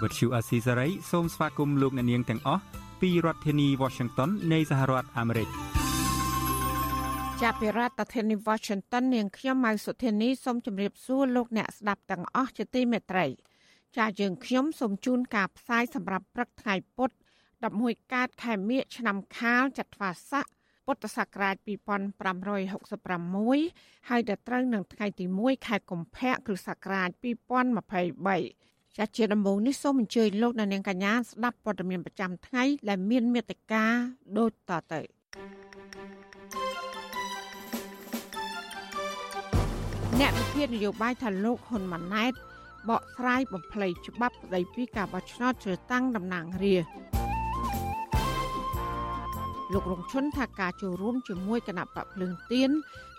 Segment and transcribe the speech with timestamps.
[0.00, 2.62] ភាសាខ្មែរ Vuthu Azizi Serai សូមស្វាគមន៍លោកអ្នកនាងទាំងអស់
[3.00, 5.48] ពីរដ្ឋធានី Washington នៃសហរដ្ឋអាមេរិក។
[7.42, 13.26] ចាប់ពីរដ្ឋធានី Washington នាងខ្ញុំម៉ៅសុធានីសូមជម្រាបសួរលោកអ្នកស្ដាប់ទាំងអស់ជាទីមេត្រី
[13.96, 17.14] ចាយើងខ្ញុំសូមជូនការផ្សាយសម្រាប់ព្រឹកថ្ងៃពុទ្ធ
[17.62, 20.44] 11កើតខែមិញឆ្នាំខាលចត្វាស័ក
[20.86, 27.08] ពុទ្ធសករាជ2566ហើយដល់ត្រូវនឹងថ្ងៃទី1ខែកុម្ភៈគ្រិស្តសករាជ
[28.14, 33.84] 2023 ចាជាដំបូងនេះសូមអញ្ជើញលោកអ្នកនាងកញ្ញាស្ដាប់ព័ត៌មានប្រចាំថ្ងៃដែលមានមេត្តា
[34.38, 35.00] ដូចតទៅ
[40.20, 42.32] អ្នកវិភាគនយោបាយថាលោកហ៊ុនម៉ាណែត
[42.88, 46.96] បកស្រាយបំភ្លៃច្បាប់ស្ដីពីការបោះឆ្នោតជ្រើសតាំងតំណាងរាស្ត្រ
[49.72, 52.70] លោករងឈុនថាការចូលរួមជាមួយគណៈបកភ្លើងទៀន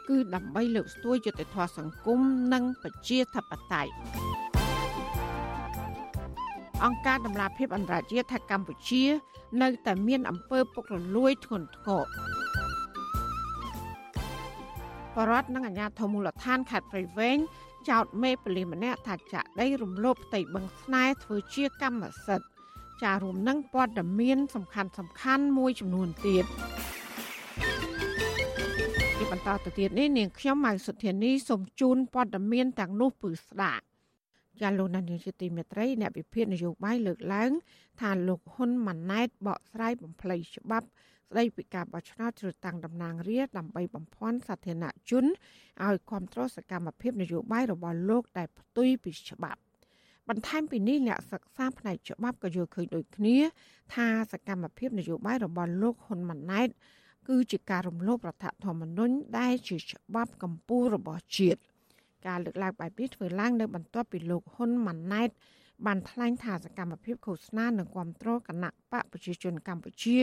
[0.09, 2.19] គឺដើម្បីលើកស្ទួយយុត្តិធម៌សង្គម
[2.53, 4.56] និងប្រជាធិបតេយ្យ
[6.85, 9.03] អង្គការដំឡាភិបអន្តរជាតិថាកម្ពុជា
[9.61, 12.05] នៅតែមានអំពើពុករលួយធ្ងន់ធ្ងរ
[15.15, 17.37] បរដ្ឋនិងអាជ្ញាធរមូលដ្ឋានខេត្តព្រៃវែង
[17.89, 22.47] ចោតមេប៉ូលីសម្នាក់ថាចាក់ដីរំលោភផ្ទៃបឹងស្នេហ៍ធ្វើជាកម្មសិទ្ធិ
[23.03, 26.45] ចារួមនឹងព័ត៌មាន សំខាន់សំខាន់មួយចំនួនទៀត
[29.17, 33.86] ជាបន្តទៅទៀតនេះនាងខ្ញុំម៉ៅសុធានីសូមជូនព័ត៌មានទាំងនោះពឺស្ដាប់
[34.61, 37.51] ចាលោកនាយកជាទីមេត្រីអ្នកវិភាគនយោបាយលើកឡើង
[38.01, 40.87] ថាលោកហ៊ុនម៉ាណែតបកស្រាយបំភ្លៃច្បាប់
[41.31, 45.25] ស្ដីពីការបោះឆ្នោតជ្រើសតាំងតំណាងរាស្ត្រដើម្បីបំភាន់សាធារណជន
[45.85, 49.59] ឲ្យគ្រប់គ្រងសកម្មភាពនយោបាយរបស់លោកដែលផ្ទុយពីច្បាប់
[50.29, 53.37] បន្ថែមពីនេះអ្នកសិក្សាផ្នែកច្បាប់ក៏យល់ឃើញដូចគ្នា
[53.95, 56.69] ថាសកម្មភាពនយោបាយរបស់លោកហ៊ុនម៉ាណែត
[57.27, 61.59] គឺជាការរំលោភរដ្ឋធម្មនុញ្ញដែលជាច្បាប់កម្ពុជារបស់ជាតិ
[62.25, 65.29] ការលើកឡើងបែបនេះធ្វើឡើងនៅបន្ទាប់ពីលោកហ៊ុនម៉ាណែត
[65.85, 70.19] បានថ្លែងថាសកម្មភាពឃោសនានិងគ្រប់គ្រងគណៈបកប្រជាជនកម្ពុជា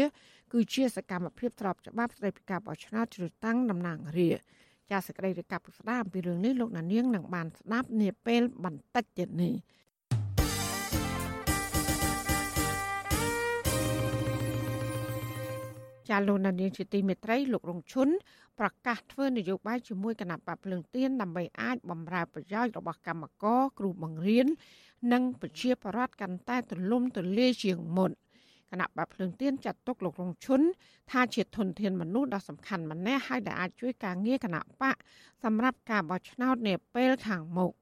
[0.53, 4.45] គឺជាសកម្មភាពស្របច្បាប់ស្តីពីការបោះឆ្នោតជ្រើសតាំងតំណាងរាស្ត្រ
[4.91, 9.55] ចាសសេចក្តីរាយការណ៍ពុស្ដាអំពីរឿងនេះលោកណានៀងនឹងបានស្ដាប់នាពេលបន្តិចទៀតនេះ
[16.09, 18.09] ចាលោកណានៀងជាទីមេត្រីលោករងឈុន
[18.59, 24.47] ប្រកាសធ្វើនយោបាយជាមួយគណៈបកភ្លើងទៀនដើម្បីអាចបំរើប្រយោជន៍របស់កម្មករគ្រូបង្រៀន
[25.13, 28.11] និងប្រជាប្រដ្ឋកាន់តែទលំទលាយជាងមុន
[28.71, 30.61] គណៈបកភ្លើងទៀនចាត់ទុកលោករងឈុន
[31.11, 34.97] ថាជាធនធានមនុស្សដ៏សំខាន់ម្នាក់ហើយដែលអាចជួយការងារគណៈបក
[35.45, 37.73] សម្រាប់ការបោះឆ្នោតនាពេលខាងមុខ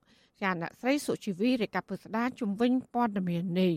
[0.42, 3.72] ចាអ្នកស្រីសុជីវីរាយការណ៍ពុស្ដាជំវិញព័ត៌មាននេះ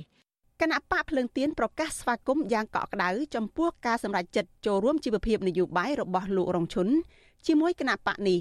[0.62, 6.88] គណៈបកភ្លើងទៀនប្រកាសស្វាគមន៍យ៉ាងកក់ក្ដៅចំពោះការសម្រេចចិត្តចូលរួមជីវភាពនយោបាយរបស់លោករងឈុន
[7.48, 8.40] ជាមួយគណៈបកនេះ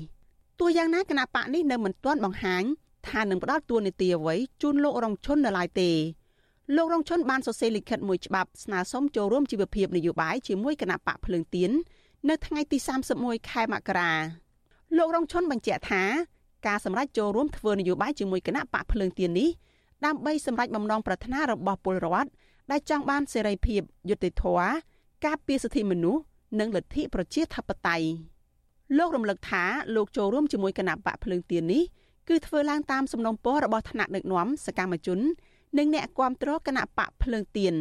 [0.60, 2.64] ទោះយ៉ាងណាគណៈបកនេះនៅមិនទាន់បង្ហាញ
[3.08, 5.90] ថានឹងផ្ដល់តួនាទីអ្វីជូនលោករងឈុននៅឡើយទេ
[6.76, 11.70] លោករងឈុនបានសរសេរលិខិតមួយច្បាប់ស្នើសុំចូលរួមជីវភាពនយោបាយជាមួយគណៈបកភ្លើងទៀន
[12.28, 12.78] នៅថ្ងៃទី
[13.14, 14.12] 31ខែមករា
[14.96, 16.02] លោករងឈុនបញ្ជាក់ថា
[16.66, 19.50] ការសម្រេចចូលរួមធ្វើនយោបាយជាមួយគណៈបកភ្លើងទៀននេះ
[20.06, 22.30] ដើម្បីសម្រេចបំណងប្រាថ្នារបស់ពលរដ្ឋ
[22.70, 24.68] ដែលចង់បានសេរីភាពយុត្តិធម៌
[25.26, 26.22] ការពារសិទ្ធិមនុស្ស
[26.60, 28.06] និងលទ្ធិប្រជាធិបតេយ្យ
[28.98, 31.82] លោករំលឹកថាលោកចូលរួមជាមួយគណៈបកភ្លើងទៀននេះ
[32.28, 35.20] គឺធ្វើឡើងតាមសំណុំពររបស់ថ្នាក់ដឹកនាំសកម្មជន
[35.78, 37.74] និងអ្នកគាំទ្រគណៈបកភ្លើងទៀន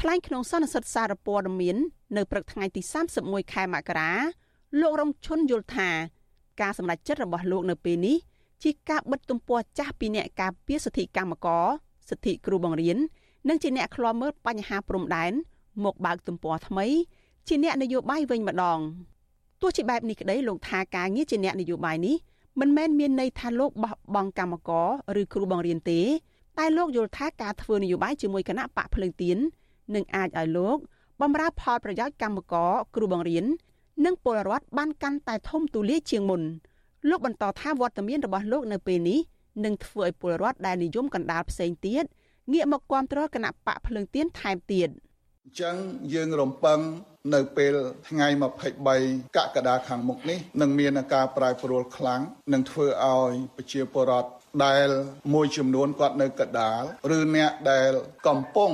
[0.00, 1.76] ថ្លែងក្នុងសន្និសីទសារព័ត៌មាន
[2.16, 2.80] នៅព្រឹកថ្ងៃទី
[3.18, 4.12] 31ខែមករា
[4.80, 5.88] លោករងឈុនយល់ថា
[6.60, 8.16] ការសម្រេចចិត្តរបស់លោកនៅពេលនេះ
[8.62, 11.66] ជាការបិទទំព័រចាស់ពីអ្នកការពារសិទ្ធិកម្មករ
[12.08, 12.96] សិទ្ធិគ្រូបង្រៀន
[13.48, 15.32] និងជាអ្នកឃ្លាំមើលបញ្ហាព្រំដែន
[15.84, 16.86] មកបើកទំព័រថ្មី
[17.48, 18.78] ជាអ្នកនយោបាយវិញម្ដង
[19.60, 22.16] ទោះជាបែបនេះក្តីលោកថាការងារជាអ្នកនយោបាយនេះ
[22.60, 24.88] មិនមែនមានន័យថាលោកបោះបង់កម្មករ
[25.20, 26.00] ឬគ្រូបង្រៀនទេ
[26.58, 29.38] តែលោកយល់ថាការធ្វើនយោបាយជាមួយគណៈបកភ្លើងទៀន
[29.94, 30.76] នឹងអាចឲ្យលោក
[31.20, 33.44] បំរើផលប្រយោជន៍កម្មករគ្រូបង្រៀន
[34.04, 36.42] និងពលរដ្ឋបានកាន់តែធំទូលាយជាងមុន
[37.08, 39.20] លោកបន្តថាវត្តមានរបស់លោកនៅពេលនេះ
[39.64, 42.04] នឹងធ្វើឲ្យពលរដ្ឋដែលនិយមកណ្ដាលផ្សេងទៀត
[42.52, 44.88] ងាកមកគ្រប់គ្រងគណៈបកភ្លើងទៀនថែមទៀត
[45.44, 45.76] អញ្ចឹង
[46.14, 46.78] យើងរំពឹង
[47.34, 47.74] នៅពេល
[48.08, 48.26] ថ្ងៃ
[48.82, 52.20] 23កក្កដាខាងមុខនេះនឹងមានការប្រែប្រួលខ្លាំង
[52.52, 54.30] នឹងធ្វើឲ្យប្រជាពលរដ្ឋ
[54.64, 54.88] ដែល
[55.34, 56.82] មួយចំនួនគាត់នៅកដាល
[57.16, 57.90] ឬអ្នកដែល
[58.26, 58.72] កំពុង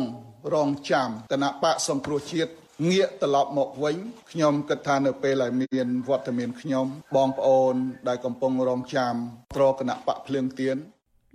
[0.55, 2.53] រងចាំគណៈបកសង្គ្រោះជាតិ
[2.90, 3.96] ងាកត្រឡប់មកវិញ
[4.32, 7.76] ខ្ញុំគិតថានៅពេលដែលមានវត្តមានខ្ញុំបងប្អូន
[8.08, 9.14] ដែលកំពុងរងចាំ
[9.56, 10.76] ត្រគណៈបកភ្លើងទៀន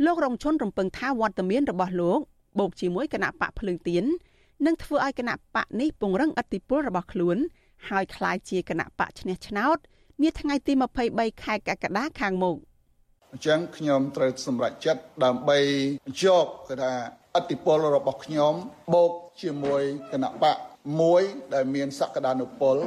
[0.05, 2.21] លោករងឈុនរំពឹងថាវត្តមានរបស់លោក
[2.59, 4.05] បូកជាមួយគណៈបកភ្លើងទៀន
[4.67, 7.37] នឹងធ្វើឲ្យគណៈបកនេះពង្រឹងអធិបុលរបស់ខ្លួន
[7.89, 9.77] ហើយคล้ายជាគណៈបកឈ្នះឆ្នោត
[10.23, 10.73] នាថ្ងៃទី
[11.09, 12.57] 23ខែកក្កដាខាងមុខ
[13.33, 15.59] អញ្ចឹងខ្ញុំត្រូវសម្រេចចិត្តដើម្បី
[16.23, 16.93] យកគេថា
[17.37, 18.55] អធិបុលរបស់ខ្ញុំ
[18.95, 19.83] បូកជាមួយ
[20.13, 20.57] គណៈបក
[21.00, 21.22] មួយ
[21.54, 22.78] ដែលមានសក្តានុពល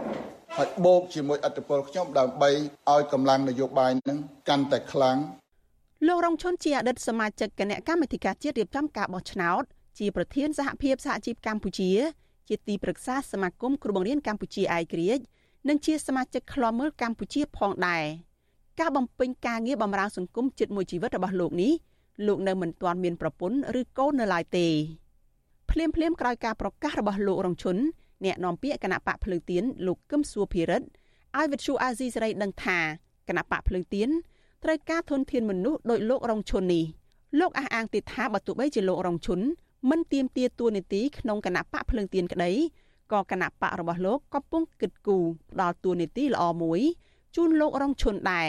[0.56, 2.50] ហើយបូកជាមួយអធិបុលខ្ញុំដើម្បី
[2.92, 4.18] ឲ្យកម្លាំងនយោបាយនឹង
[4.48, 5.16] កាន់តែខ្លាំង
[6.06, 9.62] លោករងឈុនជាអតីតសមាជិកគណៈកម្មាធិការជាតិរៀបចំការបោះឆ្នោត
[9.98, 11.92] ជាប្រធានសហភាពសហជីពកម្ពុជា
[12.48, 15.24] ជាទីប្រឹក្សាសមាគមគ្រូបង្រៀនកម្ពុជាឯករាជ្យ
[15.68, 18.04] និងជាសមាជិកឃ្លាំមើលកម្ពុជាផងដែរ
[18.80, 21.72] ការបំពេញការងារបម្រើសង្គមជិតមួយជីវិតរបស់លោកនេះ
[22.26, 24.66] លោកនៅមិនទាន់មានប្រពន្ធឬកូននៅឡើយទេ
[25.70, 27.76] ភ្លាមភ្លាមក្រោយការប្រកាសរបស់លោករងឈុន
[28.24, 30.86] អ្នកនាំពាក្យគណៈបកភ្លើងទៀនលោកកឹមសួភិរិទ្ធ
[31.36, 32.78] ឲ្យវិទ្យុអាស៊ីសេរីដឹងថា
[33.28, 34.08] គណៈបកភ្លើងទៀន
[34.64, 36.84] ត្រូវការធនធានមនុស្សដោយលោករងឈុននេះ
[37.40, 39.40] លោកអះអាងទៀតថាបើទោះបីជាលោករងឈុន
[39.90, 42.50] មិនទៀមទាតួនាទីក្នុងគណៈបកភ្លើងទៀនក្តី
[43.12, 46.80] ក៏គណៈបករបស់លោកក៏ពុំគិតគូរផ្ដល់តួនាទីល្អមួយ
[47.36, 48.48] ជូនលោករងឈុនដែរ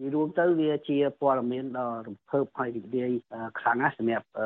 [0.00, 3.12] និយាយរួមទៅវាជាព័ត៌មានដ៏រំភើបហើយរីករាយ
[3.58, 4.38] ខ្លាំងណាស់សម្រាប់គ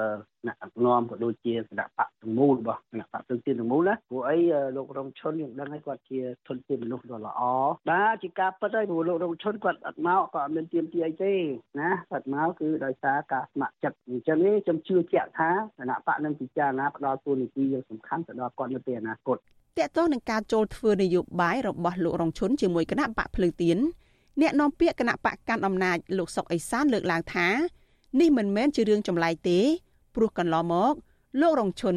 [0.47, 4.39] ណៈនាំក៏ដូចជាគណៈបកទាំងមូលរបស់គណៈបកទាំងទៀនទាំងមូលណាព្រោះអី
[4.77, 7.41] លោករងឈុនយើងដឹងហើយគាត់ជាធនធានមនុស្សដ៏ល្អ
[7.91, 11.35] បាទជាការពិតហើយព្រោះលោករងឈុនគាត់អត់មកក៏អត់មានទៀមទីអីទេ
[11.81, 19.39] ណាគាត់មកគឺដោយសារការស្ម័គ្រចិត្តអញ្ចឹងនេះខ្ញុំជឿជាក់ថាគណៈបកនឹងពិចារណាផ្ដល់ទូនីតិយ៉ាងសំខាន់ទៅដល់គាត់នៅពេលអនាគត
[19.79, 23.79] តកតងនឹងការចូលធ្វើនយោបាយរបស់លោករងឈុនជាមួយគណៈបកភ្លើងទៀន
[24.41, 27.49] អ្នកនាំពាក្យគណៈបកកាន់អំណាចលោកសុកអេសានលើកឡើងថា
[28.21, 29.61] នេះមិនមែនជារឿងចម្លែកទេ
[30.15, 30.95] ព្រោះកន្លងមក
[31.41, 31.97] លោករងឈុន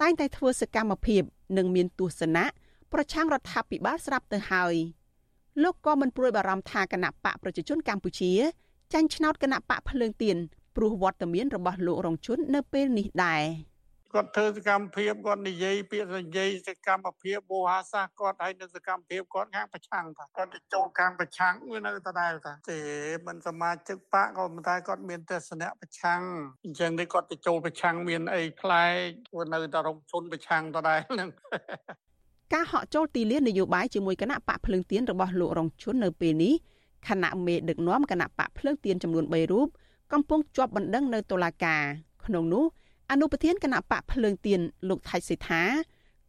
[0.00, 1.22] តែងតែធ្វើសកម្មភាព
[1.56, 2.44] និងមានទស្សនៈ
[2.92, 4.74] ប្រឆាំងរដ្ឋាភិបាលស្រាប់ទៅហើយ
[5.62, 8.32] លោកក៏មិនព្រួយបារម្ភថាគណៈបកប្រជាជនកម្ពុជា
[8.92, 10.36] ចាញ់ឆ្នោតគណៈបកភ្លើងទៀន
[10.76, 13.42] ព្រោះវត្តមានរបស់លោករងឈុននៅពេលនេះដែរ។
[14.14, 22.80] គាត់ធ្វើសកម្មភាពគាត់និយាយពាក្យនិយាយសកម្មភាពបូហាសាសគាត់ហើយនៅសកម្មភាពគាត់ខាងប្រឆាំងថាគាត់ទៅចូលខាងប្រឆាំងវានៅដដែលថាទេ
[23.26, 26.20] មិនសមាជិកបកក៏មិនតែគាត់មានទស្សនៈប្រឆាំង
[26.64, 28.94] អញ្ចឹងនេះគាត់ទៅចូលប្រឆាំងមានអីប្លែក
[29.32, 31.28] គាត់នៅតែរងជន់ប្រឆាំងដដែលហ្នឹង
[32.54, 36.54] ការហក់ចូលទីលាននយោបាយជាមួយគណៈបកភ្លើងទៀនរបស់លោករងជុននៅពេលនេះ
[37.08, 39.68] គណៈមេដឹកនាំគណៈបកភ្លើងទៀនចំនួន3រូប
[40.12, 41.82] កំពុងជាប់បណ្ដឹងនៅតុលាការ
[42.26, 42.64] ក្នុងនោះ
[43.10, 45.62] អនុប្រធានគណៈបកភ្លើងទៀនលោកថៃសេដ្ឋា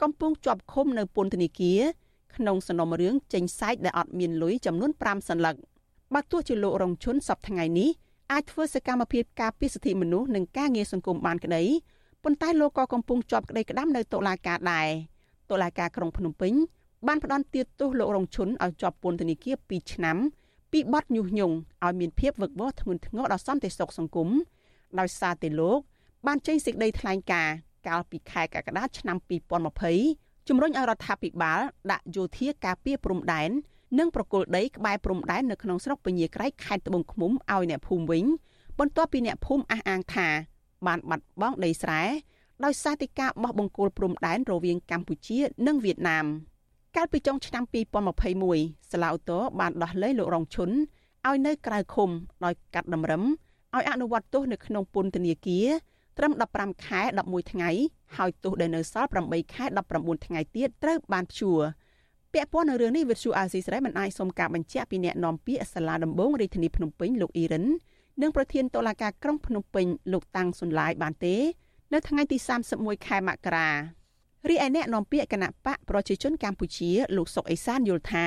[0.02, 1.82] កំពុងជាប់ឃុំនៅពន្ធនាគារ
[2.36, 5.56] ក្នុងសំណុំរឿងចេញសាច់ដែលអត់មានលុយចំនួន5សន្លឹក
[6.14, 7.90] បើទោះជាលោករងឈុនសពថ្ងៃនេះ
[8.32, 11.64] អាចធ្វើសកម្មភាពការពារសិទ្ធិមនុស្សនិងការងារសង្គមបានក្តី
[12.24, 14.88] ប៉ុន្តែលោកក៏កំពុងជាប់ក្តីក្តាំនៅតុលាការដែរ
[15.50, 16.54] តុលាការក្រុងភ្នំពេញ
[17.08, 20.18] បានផ្តន្ទាទោសលោករងឈុនឲ្យជាប់ពន្ធនាគារ2ឆ្នាំ
[20.72, 21.56] ពីបទញុះញង់
[21.86, 24.30] ឲ្យមានភាពវឹកវរធ្ងន់ធ្ងរដល់សន្តិសុខសង្គម
[25.00, 25.80] ដោយសារតែលោក
[26.28, 27.56] បានចេញសេចក្តីថ្លែងការណ៍
[27.88, 29.18] កាលពីខែកក្កដាឆ្នាំ
[29.82, 31.60] 2020ជំរុញឲ្យរដ្ឋាភិបាល
[31.92, 33.50] ដាក់យោធាការពារព្រំដែន
[34.00, 38.26] និងប្រគល់ដីក្បែរព្រំដែននៅក្នុងស្រុកពញាក្រៃខេត្តត្បូងឃ្មុំឲ្យអ្នកភូមិវិញ
[38.80, 40.28] បន្ទាប់ពីអ្នកភូមិអះអាងថា
[40.88, 42.02] បានបាត់បង់ដីស្រែ
[42.66, 46.26] ដោយសារតែការបោះបង្គោលព្រំដែនរវាងកម្ពុជានិងវៀតណាម
[46.96, 47.64] កាលពីចុងឆ្នាំ
[48.28, 50.70] 2021សាឡាវតូបានដោះលែងលោករងឈុន
[51.28, 52.10] ឲ្យនៅក្រៅឃុំ
[52.46, 53.24] ដោយកាត់តម្រឹម
[53.76, 55.68] ឲ្យអនុវត្តទោសនៅក្នុងពន្ធនាគារ
[56.18, 57.70] ត្រឹម15ខែ11ថ្ងៃ
[58.18, 59.66] ហើយទោសដែលនៅសល់8ខែ
[59.96, 61.62] 19ថ្ងៃទៀតត្រូវបានព្យួរ
[62.34, 67.66] ពាក់ព័ន្ធនឹងរឿងនេះវិទ្យុអាស៊ីសេរីមិនអាចសុំការបញ្ជាក់ពីអ្នកនាំពាក្យសាលាដំបងរាជធានីភ្នំពេញលោកអ៊ីរិន
[68.22, 71.36] និងប្រធានតុលាការក្រុងភ្នំពេញលោកតាំងសុនឡាយបានទេ
[71.94, 72.38] នៅថ្ងៃទី
[72.72, 73.70] 31ខែមករា
[74.50, 78.26] រីឯអ្នកនាំពាក្យគណៈបកប្រជាជនកម្ពុជាលោកសុកអេសានយល់ថា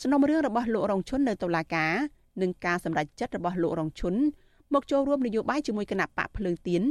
[0.00, 1.94] សំណុំរឿងរបស់លោករងឈុននៅតុលាការ
[2.42, 4.14] និងការសម្រេចចិត្តរបស់លោករងឈុន
[4.74, 6.82] មកចូលរួមនយោបាយជាមួយគណៈបកភ្លើងទៀន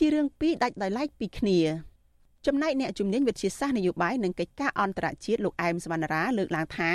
[0.00, 1.58] ជារឿងពីរដាច់ដោយឡែកពីគ្នា
[2.46, 6.90] ចំណែកអ្នកជំនាញវិទ្យាសាស្ត្រនយោបាយនិងកិច្ចការអន្តរជាតិលោកអែមសវណ្ណរាលើកឡើងថា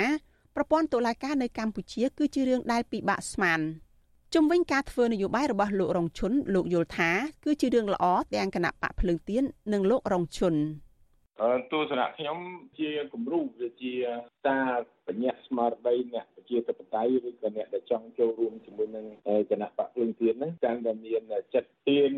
[0.54, 3.60] ប្រព័ន្ធតុលាការនៅកម្ពុជាគឺជារឿងដែលពិបាកស្មាន
[4.34, 7.10] ជំវិញការធ្វើនយោបាយរបស់លោករងឈុនលោកយល់ថា
[7.44, 10.54] គឺជារឿងល្អទាំងគណៈបកភ្លើងទៀននិងលោករងឈុន
[11.40, 12.38] ទស្សនៈខ្ញុំ
[12.78, 13.94] ជាគំរូវាជា
[14.48, 14.58] តា
[15.06, 19.06] បញ្ញត្តិស្មារតីអ្នកប្រជាធិបតេយ្យឬក៏អ្នកដែលចង់ចូលរួមជាមួយនឹង
[19.50, 21.22] គណៈបកភ្លើងទៀនហ្នឹងកាន់តែមាន
[21.54, 22.12] ចិត្តទៀន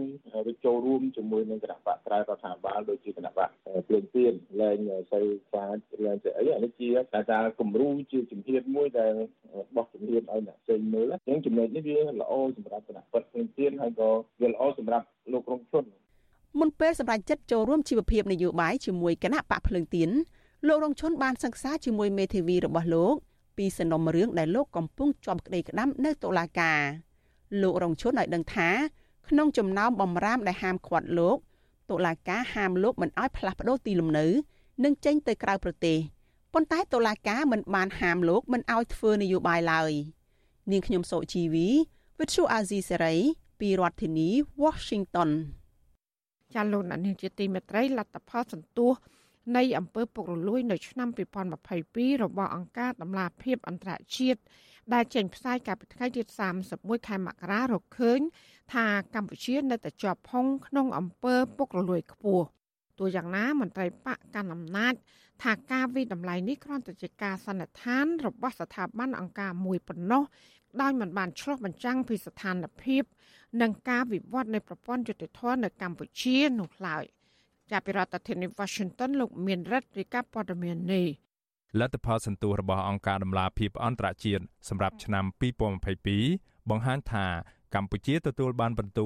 [0.50, 3.48] ឬចូលរួមជាមួយនឹងគណៈបកក្រៅរដ្ឋាភិបាលដូចជាគណៈបក
[3.87, 4.78] ភ្លើងទៀនលែង
[5.12, 9.14] សូវខ្លាចលែងទៅអីអានេះជាតែថាគំរូជាជំហានមួយដែល
[9.76, 14.10] បោះជំហានឲ្យអ្នកផ្សេងមើលអញ្ចឹងចំណុចនេះវាល្អសម្រាប់គណៈបព្វភ្លើងទៀនហើយក៏
[14.40, 15.87] វាល្អសម្រាប់លោករងជន
[16.58, 20.10] មុនពេលសម្រាប់ចិត្តចូលរួមជីវភាពនយោបាយជាមួយគណៈបកភ្លើងទៀន
[20.66, 23.14] លោករងឈុនបានសិក្សាជាមួយមេធាវីរបស់លោក
[23.56, 26.80] ពីសំណុំរឿងដែលលោកកំពុងជាប់ក្តីក្តាំនៅតុលាការ
[27.62, 28.68] លោករងឈុនឲ្យដឹងថា
[29.28, 31.38] ក្នុងចំណោមបំរាមដែលហាមឃាត់លោក
[31.90, 34.26] តុលាការហាមលោកមិនឲ្យផ្លាស់ប្ដូរទីលំនៅ
[34.84, 35.98] និងចេញទៅក្រៅប្រទេស
[36.54, 39.92] ប៉ុន្តែតុលាការមិនបានហាមលោកមិនឲ្យធ្វើនយោបាយឡើយ
[40.70, 41.68] នាងខ្ញុំសូជីវី
[42.18, 43.16] វិទ្យុអាស៊ីសេរី
[43.60, 44.28] ពីរដ្ឋធានី
[44.62, 45.30] Washington
[46.55, 48.93] ចាលោកអ្នកនាងជាទីមេត្រីលទ្ធផលសន្ទុះ
[49.57, 51.09] នៃអំពើពុករលួយ នៅឆ្នាំ
[51.67, 54.40] 2022របស់អង្គការដំឡាភិបអន្តរជាតិ
[54.95, 56.23] ដែលចេញផ្សាយកាលពីថ្ងៃទី
[56.64, 58.21] 31ខែមករារកឃើញ
[58.73, 62.47] ថាកម្ពុជានៅតែជាប់ផុងក្នុងអំពើពុករលួយខ្ពស់
[62.99, 64.95] ទោះយ៉ាងណាមន្ត្រីបកកាន់អំណាច
[65.43, 70.23] ថាការវិតម្លៃនេះគ្រាន់តែជាការសន្និដ្ឋានរបស់ស្ថាប័នអង្គការមួយប៉ុណ្ណោះ
[70.80, 73.02] ដោយមិនបានឆ្លុះបញ្ចាំងពីស្ថានភាព
[73.60, 77.04] និងការវិវត្តនៃប្រព័ន្ធយុតិធម៌នៅកម្ពុជានោះឡើយ
[77.70, 81.06] ចាប់ពីរដ្ឋធានី Washington លោកមានរិទ្ធរាយការណ៍ព័ត៌មាននេះ
[81.80, 85.25] លទ្ធផលសន្ទុះរបស់អង្គការដំឡាភិបអន្តរជាតិសម្រាប់ឆ្នាំ
[85.96, 87.26] 2022បង្ហាញថា
[87.75, 89.04] កម្ពុជាទទួលបានពិន្ទុ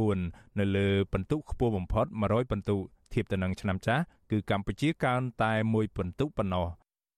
[0.00, 2.76] 24នៅលើពិន្ទុខ្ពស់បំផុត100ពិន្ទុ
[3.12, 6.66] ធៀបទៅនឹងឆ្នាំចាស់គឺកម្ពុជាកើនតែ1ពិន្ទុប៉ុណ្ណោះ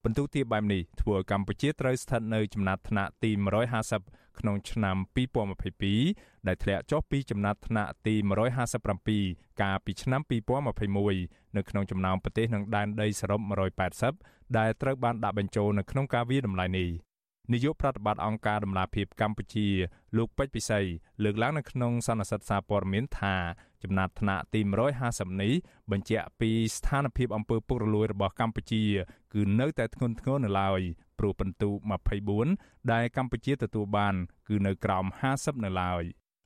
[0.04, 3.30] ពិន្ទុទាបបែបនេះធ្វើឲ្យកម្ពុជាត្រូវស្ថិតនៅចំណាត់ថ្នាក់ទី
[3.84, 4.96] 150ក្នុងឆ្នាំ
[5.66, 8.14] 2022ដែលធ្លាក់ចុះពីចំណាត់ថ្នាក់ទី
[8.88, 10.20] 157កាលពីឆ្នាំ
[10.88, 13.40] 2021នៅក្នុងចំណោមប្រទេសនិងដែនដីសរុប
[13.98, 16.88] 180ដែលត្រូវបានដាក់បញ្ចូលនៅក្នុងការវាយតម្លៃនេះ
[17.52, 19.68] នាយកប្រតិបត្តិអង្គការដំឡាភិបកម្ពុជា
[20.16, 20.80] លោកពេជ្រពិសី
[21.24, 23.34] លើកឡើងនៅក្នុងសន្និសីទសារព័ត៌មានថា
[23.82, 24.60] ចំណាត់ថ្នាក់ទី
[25.00, 25.52] 150នេះ
[25.90, 28.84] បញ្ជាក់ពីស្ថានភាពអំពើពុករលួយរបស់កម្ពុជា
[29.34, 30.80] គឺនៅតែធ្ងន់ធ្ងរនៅឡើយ
[31.18, 31.70] ព្រោះពិន្ទុ
[32.30, 34.14] 24ដែលកម្ពុជាទទួលបាន
[34.48, 36.02] គឺនៅក្រោម50នៅឡើយ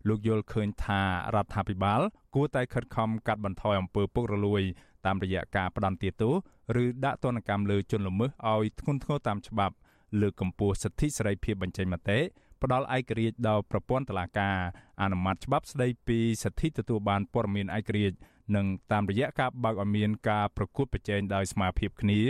[0.08, 1.00] លោកយល់ឃើញថា
[1.34, 2.00] រដ្ឋាភិបាល
[2.34, 4.62] គួរតែខិតខំកាត់បន្ថយអំពើពុករលួយ
[5.06, 6.34] តាមរយៈការផ្ដន្ទាទោស
[6.82, 9.74] ឬដាក់ទណ្ឌកម្មលើជនល្មើសឲ្យធ្ងន់ធ្ងរតាមច្បាប់
[10.20, 12.18] លើកកម្ពស់សិទ្ធិសេរីភាពបញ្ចេញមតិ
[12.62, 14.56] ផ្ដល់ឯករាជ្យដល់ប្រព័ន្ធតុលាការ
[15.02, 18.16] អនុម័តច្បាប់ស្ដីពីសិទ្ធិទទួលបានព័ត៌មានឯករាជ្យ
[18.56, 22.20] និងតាមរយៈការបើកឲ្យមានការប្រកួតប្រជែងដោយស្មារតីគ្នា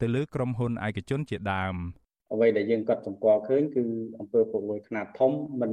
[0.00, 1.74] ទៅលើក្រុមហ៊ុនឯកជនជាដើម។
[2.32, 3.82] អ្វីដែលយើងកត់សម្គាល់ឃើញគឺ
[4.18, 5.72] អង្គើពុករលួយខ្នាតធំមិន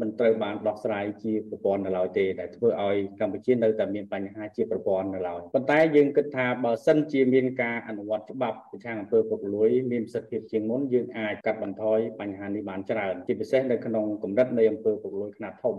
[0.00, 15.76] មិនត្រូវបានដោះស្រាយជាប្រព័ន្ធនៅឡើយទេដែលធ្វើឲ្យកម្ពុជានៅតែមានបញ្ហាជាប្រព័ន្ធនៅឡើយប៉ុន្តែយើងគិតថាបើសិនជាមានការអនុវត្តច្បាប់ប្រឆាំងអង្គើពុករលួយមានប្រសិទ្ធភាពជាងមុនយើងអាចកាត់បន្ថយបញ្ហានេះបានច្រើនជាពិសេសនៅក្នុងកម្រិតនៃអង្គើពុករលួយខ្នាតធំ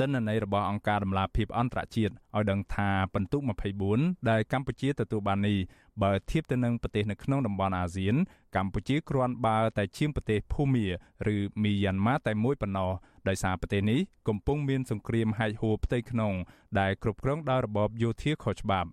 [0.00, 3.38] ទិន្នន័យរបស់អង្គការដំឡាភិបអន្តរជាតិឲ្យដឹងថាពិន្ទុ
[3.82, 5.56] 24ដែលកម្ពុជាទទួលបាននេះ
[6.02, 8.14] បើធៀបទៅនឹងប្រទេសនៅក្នុងតំបន់អាស៊ាន
[8.56, 10.86] កម្ពុជាគ្រាន់បើតែជាងប្រទេសភូមា
[11.34, 12.90] ឬមីយ៉ាន់ម៉ាតែមួយប៉ុណ្ណោះ
[13.28, 16.34] ដោយសារប្រទេសនេះកំពុងមានសង្គ្រាមហែកហួរផ្ទៃក្នុង
[16.80, 18.90] ដែលគ្រប់គ្រងដោយរបបយោធាខុសច្បាប់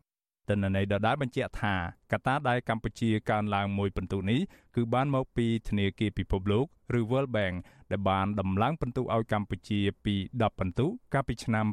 [0.50, 1.74] ទិន្នន័យដដែលបញ្ជាក់ថា
[2.12, 4.40] កត្តាដែលកម្ពុជាកើនឡើងមួយពិន្ទុនេះ
[4.76, 6.66] គឺបានមកពីធនាគារពិភពលោក
[7.00, 7.56] ឬ World Bank
[7.92, 11.66] ដែលបានដំឡើងពិន្ទុឲ្យកម្ពុជាពី10ពិន្ទុកាលពីឆ្នាំ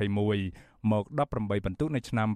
[0.00, 2.28] 2021 មក18ពិន្ទុនៅឆ្នាំ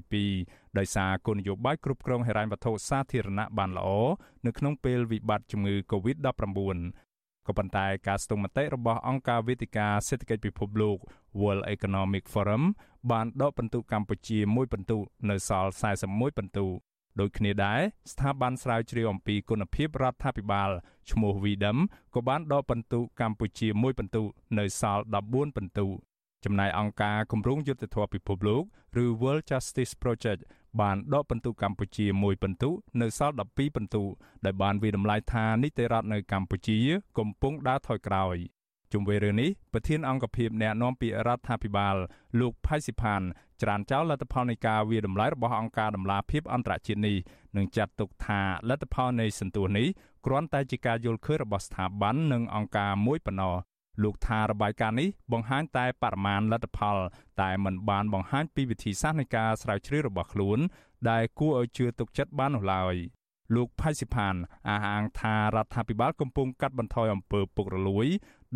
[0.00, 3.88] 2022ដោយសារគោលនយោបាយគ្រប់គ្រងហិរញ្ញវត្ថុសាធារណៈបានល្អ
[4.46, 6.78] នៅក្នុងពេលវិបត្តិជំងឺ Covid-19
[7.46, 10.98] ក៏ប៉ុន្តែការស្ទង់មតិរបស់អង្គការវេទិកាសេដ្ឋកិច្ចពិភពលោក
[11.40, 12.62] World Economic Forum
[13.10, 14.98] បានដកពិន្ទុកម្ពុជាមួយពិន្ទុ
[15.30, 15.70] នៅសល់
[16.04, 16.66] 41ពិន្ទុ
[17.20, 17.80] ដូចគ្នាដែរ
[18.12, 20.70] ស្ថាប័នស្រាវជ្រាវអំពីគុណភាពរដ្ឋាភិបាល
[21.10, 21.78] ឈ្មោះ Videm
[22.14, 24.22] ក៏បានដកពិន្ទុកម្ពុជាមួយពិន្ទុ
[24.58, 25.86] នៅសល់14ពិន្ទុ
[26.44, 28.62] ចំណែកអង្គការគម្រោងយុទ្ធភ័ពពិភពលោក
[29.02, 30.40] ឬ World Justice Project
[30.80, 34.02] បានដកពិន្ទុកម្ពុជាមួយពិន្ទុនៅសល់12ពិន្ទុ
[34.44, 36.78] ដែលបានវិដំឡាយថានីតិរដ្ឋនៅកម្ពុជា
[37.18, 38.36] កំពុងដើរថយក្រោយ
[38.92, 41.96] ជុំវិញរឿងនេះប្រធានអង្គភិបអ្នកណែនាំពាក្យរដ្ឋាភិបាល
[42.40, 43.22] លោកផៃស៊ីផាន
[43.62, 47.16] ច្រានចោលលទ្ធផលនៃការវាតម្លៃរបស់អង្គការដំឡាភិបអន្តរជាតិនេះ
[47.56, 49.86] និងចាត់ទុកថាលទ្ធផលនៃសន្ទុះនេះ
[50.26, 53.54] គ្រាន់តែជាការយល់ឃើញរបស់ស្ថាប័ននិងអង្គការមួយប៉ុណ្ណោះ
[54.02, 56.96] លោកថារបាយការណ៍នេះបង្ហាញតែបរិមាណលទ្ធផល
[57.42, 60.58] តែមិនបានបង្ហាញពីវិធីសាស្ត្រនៃការស្រាវជ្រាវរបស់ខ្លួន
[61.10, 62.94] ដែលគួរឲ្យជឿទុកចិត្តបាននោះឡើយ
[63.54, 64.34] លោកផៃស៊ីផាន
[64.68, 68.06] អះអាងថារដ្ឋាភិបាលកំពុងកាត់បន្ថយអំពើពុករលួយ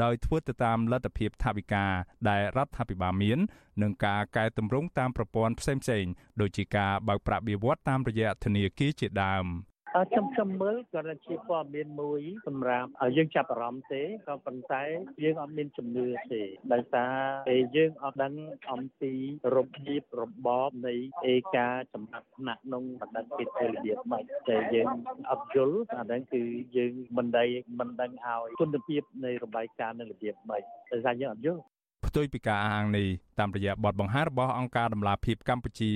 [0.02, 1.86] ដោយធ្វើទៅតាមលទ្ធភាពថវិកា
[2.28, 3.38] ដែលរដ្ឋាភិបាលមាន
[3.82, 9.46] និងការកែតម្រង់តាមប្រព័ន្ធផ្សេងៗដូចជាការបើកប្រាក់បៀវត្សតាមរយៈធនាគារជាដើម
[9.92, 14.82] ខ្ញុំខ្ញុំមើលគាត់ជាព័ត៌មានមួយសម្រាប់យើងចាប់អារម្មណ៍ទេក៏ប៉ុន្តែ
[15.22, 17.12] យើងអត់មានជំនឿទេដោយសារ
[17.48, 18.34] ពេលយើងអត់ដឹង
[18.72, 19.12] អំពី
[19.56, 20.94] របៀបរបបនៃ
[21.32, 24.86] ឯកាចំណាត់ថ្នាក់ក្នុងបណ្ដឹងពីធ្វើរបៀបម៉េចតែយើង
[25.30, 26.42] អត់យល់អាហ្នឹងគឺ
[26.76, 27.48] យើងមិនដឹង
[27.80, 31.62] មិនដឹងឲ្យគុណភាពនៃរបាយការណ៍នៅរបៀបម៉េចដោយសារយើងអត់យល់
[32.06, 35.92] ផ្ទុយពីការអះអាងនេះតាមរយៈបទបង្ហាញរបស់អង្គការដំឡាភិបកម្ពុជា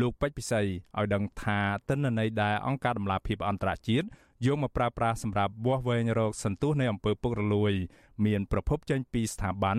[0.00, 4.06] លោកពេជ្រពិសីឲ្យដឹងថាទិន្នន័យដែលអង្គការដំឡាភិបអន្តរជាតិ
[4.46, 7.72] យកមកប្រើប្រាស់សម្រាប់វាស់វែងរកសន្ទុះនៃអំពើពុករលួយ
[8.26, 9.78] មានប្រភពចេញពីស្ថាប័ន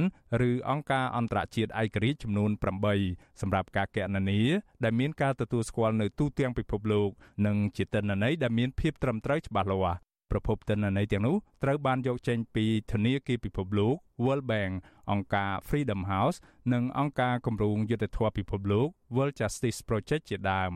[0.49, 2.51] ឬអង្គការអន្តរជាតិឯករាជ្យចំនួន
[2.95, 4.41] 8សម្រាប់ការកណនា
[4.83, 7.09] ដែលមានការទទួលស្គាល់នៅទូទាំងពិភពលោក
[7.45, 9.99] និងជាទិន្នន័យដែលមានភាពត្រឹមត្រូវច្បាស់លាស់
[10.33, 14.73] ប្រភពទិន្នន័យទាំងនោះត្រូវបានយកចេញពីធនាគារពិភពលោក World Bank
[15.11, 16.37] អង្គការ Freedom House
[16.73, 20.71] និងអង្គការគម្រោងយុទ្ធធម៌ពិភពលោក World Justice Project ជាដើម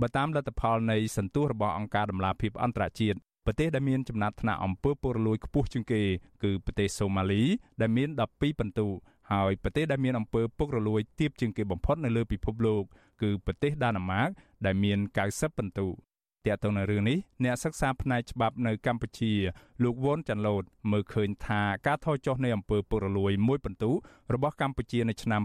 [0.00, 6.02] បើតាមលទ្ធផលនៃសន្ទុះរបស់អង្គការដំឡាភិបអន្តរជាតិប្រទេសដែលមានចំណាត់ថ្នាក់អំពើពុករលួយខ្ពស់ជាងគេ
[6.42, 7.42] គឺប្រទេសសូម៉ាលី
[7.80, 8.86] ដែលមាន12ពិន្ទុ
[9.32, 12.82] ហើយប្រទេសដែលមានអំពើពុករលួយទាបជាងគេបំផុតនៅលើពិភពលោក
[13.22, 14.28] គឺប្រទេសដាណឺម៉ាក
[14.66, 15.86] ដែលមាន90ពិន្ទុ
[16.46, 19.32] ទាក់ទងនឹងរឿងនេះអ្នកសិក្សាផ្នែកច្បាប់នៅកម្ពុជា
[19.82, 23.90] លោកវ៉ុនចាន់ឡូតមើលឃើញថាការថយចុះនៃអំពើពុករលួយមួយពិន្ទុ
[24.34, 25.42] របស់កម្ពុជានៅឆ្នាំ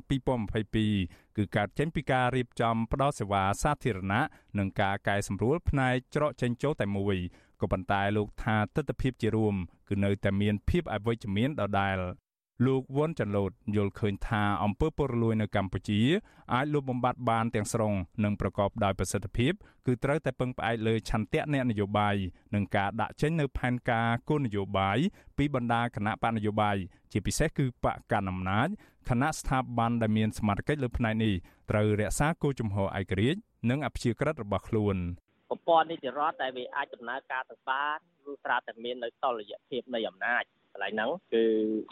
[0.71, 4.23] 2022គឺកើតចេញពីការរៀបចំផ្តល់សេវាសាធារណៈ
[4.57, 7.17] និងការកែសម្រួលផ្នែកច្រកចេញចូលតែមួយ
[7.61, 9.55] ក៏ប៉ុន្តែលោកថាទស្សនវិជ្ជាជារួម
[9.89, 11.97] គឺនៅតែមានភាពអវិជ្ជមានដដែល
[12.65, 16.01] លោកវ៉ុនចាន់ឡូតយល់ឃើញថាអំពើពុករលួយនៅកម្ពុជា
[16.53, 17.93] អាចលុបបំបាត់បានទាំងស្រុង
[18.23, 19.53] និងប្រកបដោយប្រសិទ្ធភាព
[19.85, 22.15] គឺត្រូវតែពឹងផ្អែកលើឆន្ទៈអ្នកនយោបាយ
[22.55, 24.97] និងការដាក់ចេញនូវផែនការគោលនយោបាយ
[25.37, 26.77] ពីបណ្ដាគណៈបកនយោបាយ
[27.11, 28.67] ជាពិសេសគឺបកកណ្ដាលអំណាច
[29.09, 31.33] គណៈស្ថាប័នដែលមានសមត្ថកិច្ចលើផ្នែកនេះ
[31.71, 34.97] ត្រូវរក្សាគោលជំហរឯករាជ្យនិងអព្យាក្រឹតរបស់ខ្លួន
[35.49, 41.43] ប្រព័ន្ធនីតិរដ្ឋដែលវាអាចដំណើរការទៅបានគឺត្រាតែមាននៅតុល្យភាពនៃអំណាច កន្លែងហ្នឹងគឺ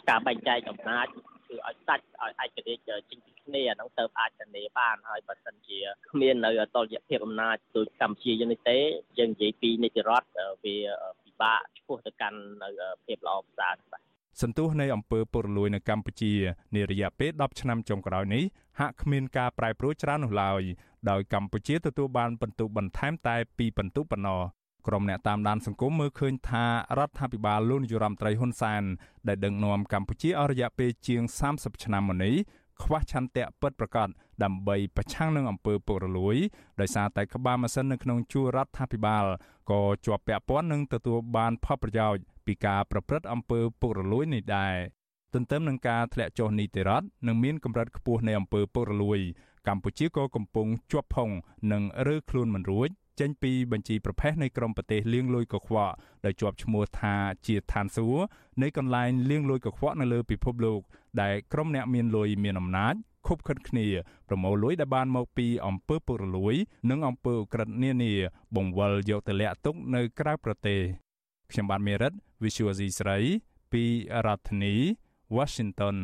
[0.08, 1.06] ការបែងចែកអំណាច
[1.48, 5.78] គឺឲ្យសាច់ឲ្យឯករាជ្យចេញពីគ្នាហ្នឹងទៅអាចធានាបានហើយបើសិនជា
[6.10, 8.78] គ្មាននៅតុល្យភាពអំណាចដូចកម្ពុជាយើងនេះទេ
[9.18, 10.26] យើងនិយាយពីនីតិរដ្ឋ
[10.64, 10.76] វា
[11.22, 12.68] ពិបាកឆ្ពោះទៅកាន់នៅ
[13.06, 14.02] ភាពល្អប្រសើរបាទ
[14.40, 16.32] សន្ទុះនៃអំពើពុករលួយនៅកម្ពុជា
[16.74, 18.44] នារយៈពេល10ឆ្នាំចុងក្រោយនេះ
[18.80, 20.62] ហាក់គ្មានការប្រែប្រួលច្រើននោះឡើយ
[21.10, 24.42] ដោយកម្ពុជាទទួលបានពិន្ទុបន្ថែមតែ2ពិន្ទុប៉ុណ្ណោះ
[24.86, 26.64] ក្រុមអ្នកតាមដានសង្គមមើលឃើញថា
[26.98, 28.82] រដ្ឋាភិបាលលោកនាយរដ្ឋមន្ត្រីហ៊ុនសែន
[29.28, 32.34] ដែលដឹកនាំកម្ពុជាអស់រយៈពេលជាង30ឆ្នាំមកនេះ
[32.82, 34.08] ខ្វះឆន្ទៈពិតប្រាកដ
[34.44, 36.36] ដើម្បីប្រឆាំងនឹងអំពើពុករលួយ
[36.80, 39.24] ដោយសារតែក្បាលម៉ាស៊ីននៅក្នុងជួររដ្ឋាភិបាល
[39.70, 44.74] ក៏ជាប់ពាក់ព័ន្ធនឹងទទួលបានផលប្រយោជន៍ពីការប្រព្រឹត្តអំពើពុករលួយនេះដែរ
[45.34, 49.20] ទន្ទឹមនឹងការធ្លាក់ចុះនីតិរដ្ឋនិងមានកម្រិតខ្ពស់នៃអំពើពុករលួយ
[49.68, 51.30] កម្ពុជាក៏កំពុងជាប់ផុង
[51.72, 55.92] និងរើខ្លួនមិនរួច ចេញពីបញ្ជីប្រភេទនៃក្រមប្រទេសលៀងលួយកខ្វក់
[56.24, 57.14] ដែលជាប់ឈ្មោះថា
[57.46, 58.22] ជាឋានសួគ៌
[58.62, 60.80] នៃកន្លែងលៀងលួយកខ្វក់នៅលើពិភពលោក
[61.22, 62.94] ដែលក្រុមអ្នកមានលុយមានអំណាច
[63.26, 63.86] ខុបខិតគ្នា
[64.28, 66.54] ប្រមូលលុយដែលបានមកពីអំពើពុករលួយ
[66.90, 68.12] និងអំពើក្រិតនានា
[68.56, 70.80] បង្វិលយកទៅលាក់ទុកនៅក្រៅប្រទេស
[71.50, 73.18] ខ្ញុំបាទមេរិត Visual C ស្រី
[73.72, 73.84] ពី
[74.26, 74.74] រដ្ឋធានី
[75.36, 75.96] Washington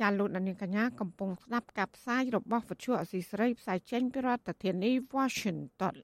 [0.00, 5.96] ចាលោកនាងកញ្ញាកំពុងស្ដាប់ការផ្សាយរបស់វិទ្យុអសីស្រីផ្សាយចេញពីរដ្ឋធានី Washington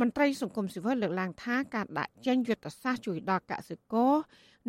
[0.00, 4.12] មន្ត្រីសង្គមស៊ីវិលលើកឡើងថាការដាក់ចេញយុទ្ធសាស្ត្រជួយដល់កសិករ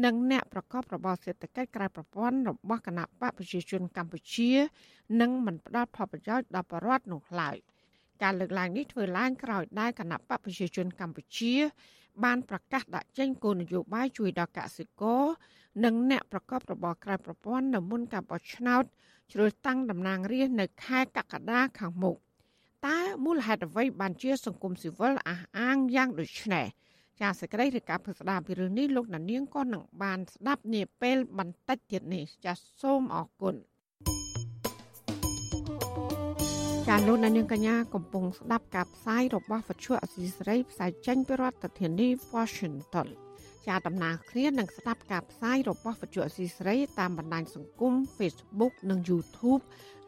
[0.05, 4.51] និងអ្នកប្រកបរបរសេដ្ឋកិច្ចក្រៅប្រព័ន្ធរបស់គណៈបកប្រជាជនកម្ពុជា
[5.21, 7.57] នឹងមិនផ្ដល់ផលប្រយោជន៍ដល់ប្រជាពលរដ្ឋនោះឡើយ
[8.23, 11.53] ការលើកឡើងនេះធ្វើឡើងក្រោយដែលគណៈបកប្រជាជនកម្ពុជា
[12.23, 15.23] បានប្រកាសដាក់ចេញគោលនយោបាយជួយដល់កសិករ
[15.83, 18.83] និងអ្នកប្រកបរបរក្រៅប្រព័ន្ធនៅមុនការបោះឆ្នោត
[19.33, 22.15] ជ្រើសតាំងតំណាងរាស្ត្រនៅខែកក្កដាខាងមុខ
[22.87, 26.65] តើមូលហេតុអ្វីបានជាសង្គមស៊ីវិលអះអាងយ៉ាងដូចនេះ
[27.21, 33.55] ចាសសេចក្តីរាយការណ៍ពិស្ដារពីរឿងនេះលោកណានៀងក៏នឹងបានស្ដាប់នាពេលបន្តិចទៀតនេះចាសសូមអរគុណ
[36.89, 43.07] ចាលោកនាងកញ្ញាកំពុងស្ដាប់ការផ្សាយរបស់វិទ្យុអសីសេរីផ្សាយចេញពីរដ្ឋធានី Washington
[43.67, 49.61] ចាដំណើរគ្នានឹងស្ដាប់ការផ្សាយរបស់វិទ្យុអសីសេរីតាមបណ្ដាញសង្គម Facebook និង YouTube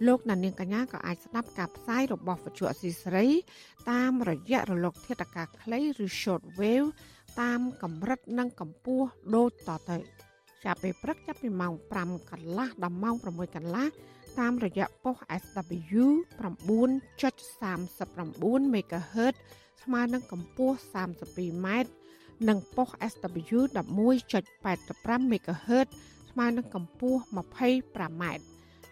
[0.07, 3.27] លោកអ្នកនាងកញ្ញាក៏អាចស្ដាប់ការផ្សាយរបស់វិទ្យុអសីសេរី
[3.91, 6.87] តាមរយៈរលក ធាតុអាកាសខ្លីឬ short wave
[7.41, 9.97] តាមកម្រិតនិងកម្ពស់ដូចតទៅ
[10.65, 13.87] ចាប់ពេលព្រឹកចាប់ពីម៉ោង5កន្លះដល់ម៉ោង6កន្លះ
[14.39, 16.03] តាមរយៈប៉ុស SW
[16.41, 19.35] 9.39 MHz
[19.83, 20.75] ស្មើនឹងកម្ពស់
[21.21, 21.91] 32ម៉ែត្រ
[22.47, 25.87] និងប៉ុស SW 11.85 MHz
[26.31, 28.23] ស្មើនឹងកម្ពស់ 25m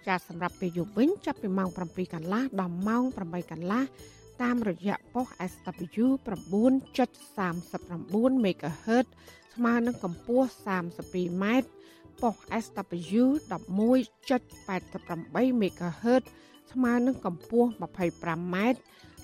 [0.07, 3.83] ចាសម្រាប់ពេលយប់វិញចាប់ពីម៉ោង7កន្លះដល់ម៉ោង8កន្លះ
[4.41, 9.05] តាមរយៈប៉ុស SW 9.39 MHz
[9.55, 11.43] ស្មើនឹងកម្ពស់ 32m
[12.21, 16.23] ប៉ុស SW 11.88 MHz
[16.71, 18.55] ស្មើនឹងកម្ពស់ 25m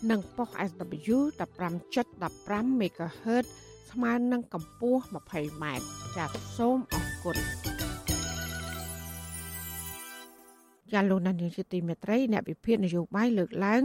[0.10, 3.45] និងប៉ុស SW 15.15 MHz
[3.91, 5.65] ស្មើនឹងកម្ពស់ 20m
[6.15, 7.38] ចាសសូមអរគុណ
[10.93, 13.82] ចាលោកនាយកជាទីមេត្រីអ្នកវិភាគនយោបាយលើកឡើង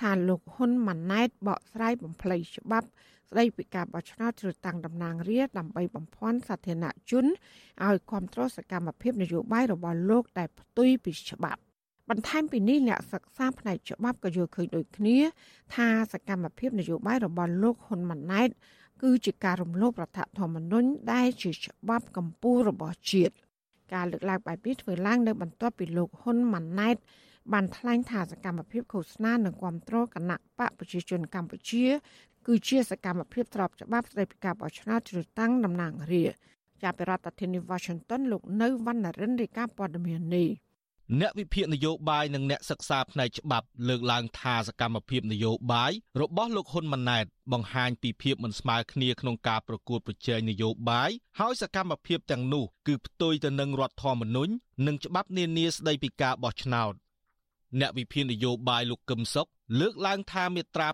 [0.00, 2.88] ថាលោកហ៊ុនម៉ាណែតបកស្រាយបំភ្លៃច្បាប់
[3.30, 7.26] ស្ដីពីការបោះឆ្នោតជ្រើសតាំងតំណាងរាស្ត្រដើម្បីបំភាន់សាធារណជន
[7.84, 11.60] ឲ្យគ្រប់គ្រងសកម្មភាពនយោបាយរបស់លោកដែលផ្ទុយពីច្បាប់
[12.10, 15.16] បន្ថែមពីនេះអ្នកសិក្សាផ្នែកច្បាប់ក៏យល់ឃើញដូចគ្នា
[15.74, 18.48] ថាសកម្មភាពនយោបាយរបស់លោកហ៊ុនម៉ាណែត
[19.02, 23.34] គឺជាការរំលោភរដ្ឋធម្មនុញ្ញដែលជាច្បាប់កម្ពុជារបស់ជាតិ
[23.94, 26.96] ការលើកឡើងបែបនេះធ្វើឡើងនៅបន្ទាប់ពីលោកហ៊ុនម៉ាណែត
[27.52, 31.86] បានថ្លែងថាសកម្មភាពឃោសនានិងគ្រប់គ្រងគណៈបកប្រជាជនកម្ពុជា
[32.46, 36.40] គឺជាសកម្មភាពស្របច្បាប់ស្តីពីការបោះឆ្នោតជ្រើសតាំងតំណាងរាស្ត្រ
[36.82, 40.48] ចាប់ពីរដ្ឋធានី Washington លោកនៅវណ្ណរិនរាយការណ៍ព័ត៌មាននេះ
[41.20, 54.52] អ្នកវិភាគនយោបាយនិងអ្នកសិក្សាផ្នែកច្បាប់លើកឡើងថាសកម្មភាពនយោបាយរបស់លោកហ៊ុនម៉ាណែតបង្ហាញពីភាពមិនស្មើគ្នាក្នុងការប្រកួតប្រជែងនយោបាយហើយសកម្មភាពទាំងនោះគឺផ្ទុយទៅនឹងរដ្ឋធម្មនុញ្ញ
[54.86, 56.92] និងច្បាប់នានាស្តីពីការបោះឆ្នោត
[57.78, 59.46] អ្នកវិភាគនយោបាយលោកកឹមសុខ
[59.80, 60.88] លើកឡើងថាមាត្រា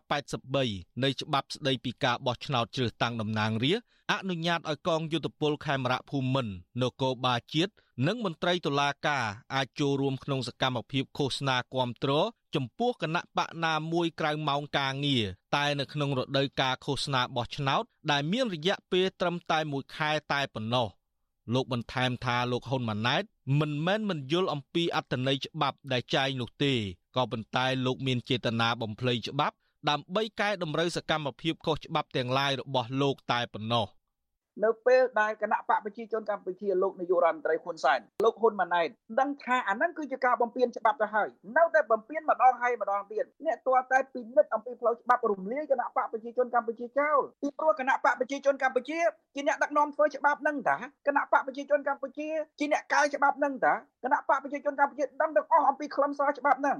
[0.48, 7.72] 83នៃច្បាប់ស្តីពីការបោះឆ្នោតជ្រើសតាំងតំណាងរាស្ត្រអនុញ្ញាតឲ្យកងយុទ្ធពលខេមរៈភូមិន្ទនគរបាលជាតិ
[8.06, 12.12] និងមន្ត្រីតុលាការអាចចូលរួមក្នុងសកម្មភាពឃោសនាគាំទ្រ
[12.54, 15.24] ចំពោះគណៈបកណាមួយក្រៅម៉ោងការងារ
[15.56, 20.88] តែនៅក្នុងរដូវកាលឃោសនាបោះឆ្នោតដែលមានរយៈពេលត្រឹមតែ1ខែតែប៉ុណ្ណោះ
[21.54, 23.24] លោកបន្ថែមថាលោកហ៊ុនម៉ាណែត
[23.58, 26.72] មិនមែនមិនយល់អំពីអត្តន័យច្បាប់ដែលចែងនោះទេ
[27.16, 29.56] ក៏ប៉ុន្តែលោកមានចេតនាបំភ្លៃច្បាប់
[29.88, 33.86] ដើម្បីកែតម្រូវសកម្មភាពខុសច្បាប់ទាំងឡាយរបស់លោកតែប៉ុណ្ណោះ
[34.64, 38.88] នៅពេលដែលគណៈបកប្រជាជនកម្ពុជាលោកនាយករដ្ឋមន្ត្រីហ៊ុនសែនលោកហ៊ុនម៉ាណែត
[39.20, 48.98] ដឹងថាអានឹងគឺជាការបំពានច្បាប់ទៅហើយនៅតែបំពានម្ដងហើយម្ដងទៀតអ្នកទាល់តែពិនិត្យអំពីផ្លូវច្បាប់រំលាយគណៈបកប្រជាជនកម្ពុជាចោលពីព្រោះគណៈបកប្រជាជនកម្ពុជា
[49.34, 56.78] ជាអ្នកដឹកនាំធ្វើច្បាប់នឹងតាគណៈបកប្រជាជនកម្ពុជាជាអ្នកកែច្បាប់នឹងតាគណៈបកប្រជាជនកម្ពុជាដឹងទាំងអស់អំពីខ្លឹមសារច្បាប់នឹង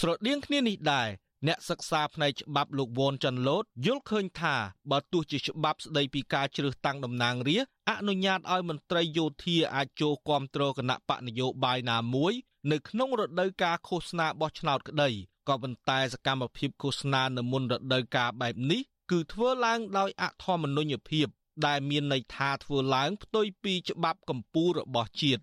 [0.00, 1.08] ស្រដៀងគ្នានេះដែរ
[1.46, 4.54] អ្នកសិក្សាផ្នែកច្បាប់លោកវ៉ុនចាន់ឡូតយល់ឃើញថា
[4.90, 12.32] បើទោះជាច្បាប់ស្ដីពីការជ្រើសតាំងតំណាងរាស្ត្រអនុញ្ញាតឲ្យមន្ត្រីយោធាអាចចូលគាំទ្រគណៈបកនយោបាយណាមួយ
[12.70, 15.10] នៅក្នុងរដូវកាលឃោសនាបោះឆ្នោតក្តី
[15.48, 21.26] ក៏ប៉ុន្តែសកម្មភាពឃោសនានៅមុនរដូវកាលបែបនេះគឺធ្វើឡើងដោយអធម្មនុញ្ញភាព
[21.66, 25.42] ដែលមានន័យថាធ្វើឡើងផ្ទុយពីច្បាប់កម្ពុជារបស់ជាតិ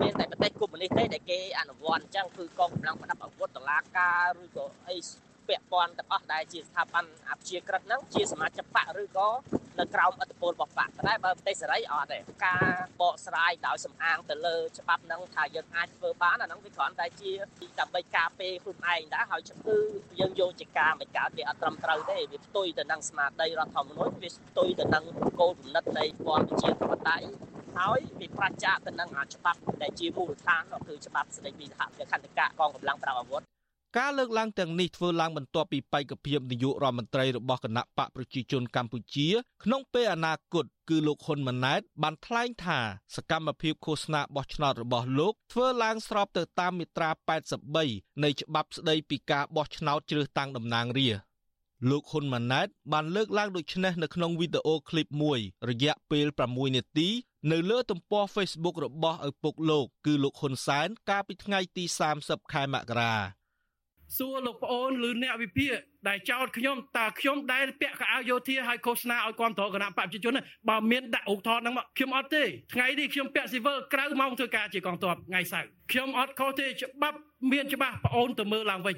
[0.00, 4.96] មានតែប្រទេសកុម្មុយនីសទេដែលគេអនុវត្តអញ្ចឹងគឺកងកម្លាំងប្រដាប់អាវុធតឡាការឬក៏អី
[5.48, 9.28] ពាក់ព័ន្ធទាំងអស់ដែលជាស្ថាប័នអព្យាក្រឹតហ្នឹងជាសមាជិកបកឬក៏
[9.78, 12.64] នៅក្រោមអធិបុលរបស់បកតែបើប្រទេសសេរីអត់ទេការ
[13.00, 17.30] បកស្រាយដោយសំអាងទៅលើច្បាប់ហ្នឹងថាយើងអាចធ្វើបានអាហ្នឹងវាគ្រាន់តែជា
[17.80, 19.76] ដើម្បីការពារខ្លួនឯងដែរហើយគឺ
[20.20, 25.04] យើងយកជាការមិនកើតវាអត់ត្រឹមត្រូវទេវាផ្ទុយទៅនឹងស្មារតីរដ្ឋធម្មនុញ្ញវាផ្ទុយទៅនឹង
[25.40, 27.28] គោលគំនិតនៃព័ន្ធប្រជាធិបតេយ្យ
[27.78, 33.42] ហើយវាប្រជាទៅនឹងច្បាប់ដែលជាមូលដ្ឋានគឺច្បាប់ស្តីពីសហភាពខណ្ឌកកងកម្លាំងប្រដាប់អាវុធ
[33.98, 39.28] ការលើកឡើងទាំងនេះធ្វើឡើងបន្ទាប់ពីបេក្ខភាពនាយករដ្ឋមន្ត្រីរបស់គណៈបកប្រជាជនកម្ពុជា
[39.64, 42.78] ក្នុងពេលអនាគតគឺលោកហ៊ុនម៉ាណែត បានថ្លែងថា
[43.16, 47.10] សកម្មភាពឃោសនាបោះឆ្នោតរបស់លោកធ្វើឡើងស្របទៅតាមមាត្រា
[47.66, 51.27] 83នៃច្បាប់ស្តីពីការបោះឆ្នោតជ្រើសតាំងតំណាងរាស្ត្រ
[51.86, 55.38] លោកហ៊ុនម៉ាណែតបានលើកឡើងដូចនេះនៅក្នុងវីដេអូឃ្លីបមួយ
[55.70, 57.08] រយៈពេល6នាទី
[57.52, 61.84] នៅលើទំព័រ Facebook របស់ឪពុកលោក គឺលោកហ៊ុនសែនកាលពីថ្ងៃទី
[62.18, 63.14] 30ខែមករា
[64.16, 65.74] សួរលោកប្អូនឬអ្នកវិភាគ
[66.08, 70.34] ដែលចោទខ្ញុំតើខ្ញុំដែលពាក់កៅអៅយោធាឲ្យឃោសនាឲ្យគ្រប់គ្រងគណៈបព្វជិជន
[70.68, 72.42] បើមានដាក់ឧបថតហ្នឹងមកខ្ញុំអត់ទេ
[72.74, 77.18] ថ្ងៃនេះខ្ញុំពាក់ស៊ីវិលក្រៅម៉ោងធ្វើការជាកងទ័ពថ្ងៃសៅរ៍ខ្ញុំអត់ខុសទេច្បាប់
[77.52, 78.96] មានច្បាស់ប្អូនទៅមើលឡើងវិញ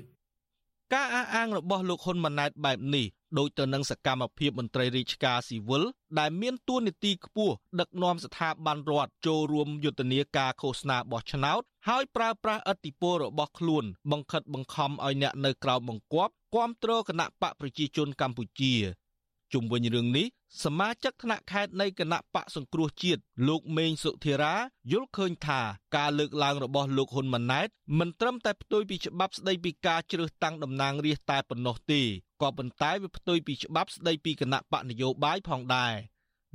[0.94, 3.06] ការអះអាងរបស់លោកហ៊ុនម៉ាណែតបែបនេះ
[3.38, 5.82] ដូចទៅនឹងសកម្មភាពមន្ត្រីរាជការស៊ីវិល
[6.18, 18.74] ដែលមានទួនាទីខ្ពស់ដឹកនាំស្ថាប័នរដ្ឋចូលរួមយុទ្ធនាការឃោសនាបោះឆ្នោតហើយប្រើប្រាស់ឥទ្ធិពលរបស់ខ្លួន បង្ខិតបង្ខំឲ្យអ្នកនៅក្រៅបង្គាប់គាំទ្រគណៈបកប្រជាជនកម្ពុជា
[19.52, 20.26] ជុំវិញរឿងនេះ
[20.64, 24.54] សមាជិកថ្នាក់ខេត្តនៃគណៈបកសង្គ្រោះជាតិលោកមេងសុធារា
[24.92, 25.60] យល់ឃើញថា
[25.96, 32.00] ការលើកឡើងរបស់លោកហ៊ុនម៉ាណែតមិនត្រឹមតែផ្ទុយពីច្បាប់ស្តីពីការជ្រើសតាំងតំណាងរាស្ត្រតែប៉ុណ្ណោះទេ
[32.42, 35.94] ក៏ប៉ុន្តែវាផ្ទុយពីច្បាប់ស្តីពីគណៈបកនយោបាយផងដែរ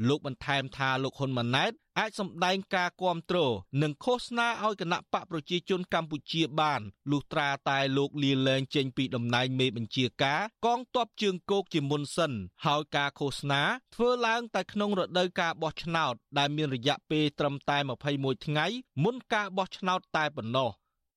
[0.08, 6.82] លោកបន្ថែមថាលោកហ៊ុនម៉ាណែតអាចសម្ដែងការគ្រប់គ្រងនិងឃោសនាឲ្យគណៈបកប្រជាជនកម្ពុជាបាន
[7.12, 12.32] លុះត្រាតែលោកលាលែងចេញពីតំណែងមេបញ្ជាការកងទ័ពជើងគោកជាមុនសិន
[12.66, 13.62] ហើយការឃោសនា
[13.96, 17.78] ធ្វើឡើងតែក្នុងរដូវការបោះឆ្នោតដែលមានរយៈពេលត្រឹមតែ
[18.12, 18.66] 21ថ្ងៃ
[19.04, 20.70] មុនការបោះឆ្នោតតែប៉ុណ្ណោះ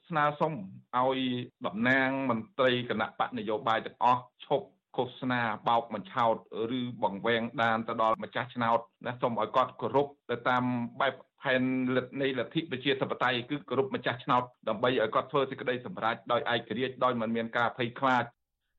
[0.08, 0.52] ស្នើសុំ
[0.96, 1.18] ឲ្យ
[1.66, 4.66] តំណាងមន្ត្រីគណៈបកនយោបាយទាំងអស់ឈប់
[4.98, 6.34] ឃោសនាបោកបញ្ឆោត
[6.78, 10.64] ឬបង្វែងដានទៅដល់ម្ចាស់ឆ្នោតណាសូមឲ្យគាត់គោរពទៅតាម
[11.00, 11.62] បែបផែន
[11.96, 18.24] លទ្ធនៃលទ្ធិប្រជាធិបតេយ្យគឺគោរពម្ចាស់ឆ្នោតដើម្បីឲ្យគាត់ធ្វើសេចក្តីសម្រេចដោយឯករាជ្យដោយមិនមានការភ័យខ្លាច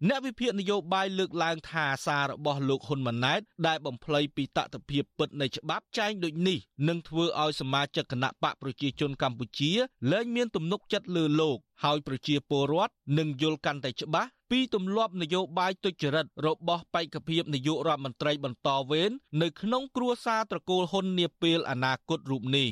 [0.08, 9.71] អ្នកវិភាគនយោបាយលើកឡើងថាសាររបស់លោកហ៊ុនម៉ាណែតដែលបំភ្លៃពីតតិភាពពិតនៃច្បាប់ចែងដូចនេះនឹងធ្វើឲ្យសមាជិកគណៈបកប្រជាជនកម្ពុជា
[10.12, 22.67] លែងមានទំនុកចិត្តលើលោកហើយប្រជាពលរដ្ឋនឹងយល់កាន់តែច្បាស់ ពីទម្លាប់នយោបាយទុច្ចរិតរបស់បេក្ខភាពនាយករដ្ឋមន្ត្រីបន្តវេននៅក្នុងគ្រួសារត្រកូលហ៊ុននាពេលអនាគតរូបនេះ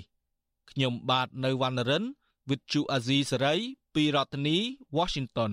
[0.72, 2.04] ខ្ញុំបាទនៅវណ្ណរិន
[2.50, 3.60] With Chu Azizi Saray
[3.96, 4.58] ពីរដ្ឋធានី
[4.98, 5.52] Washington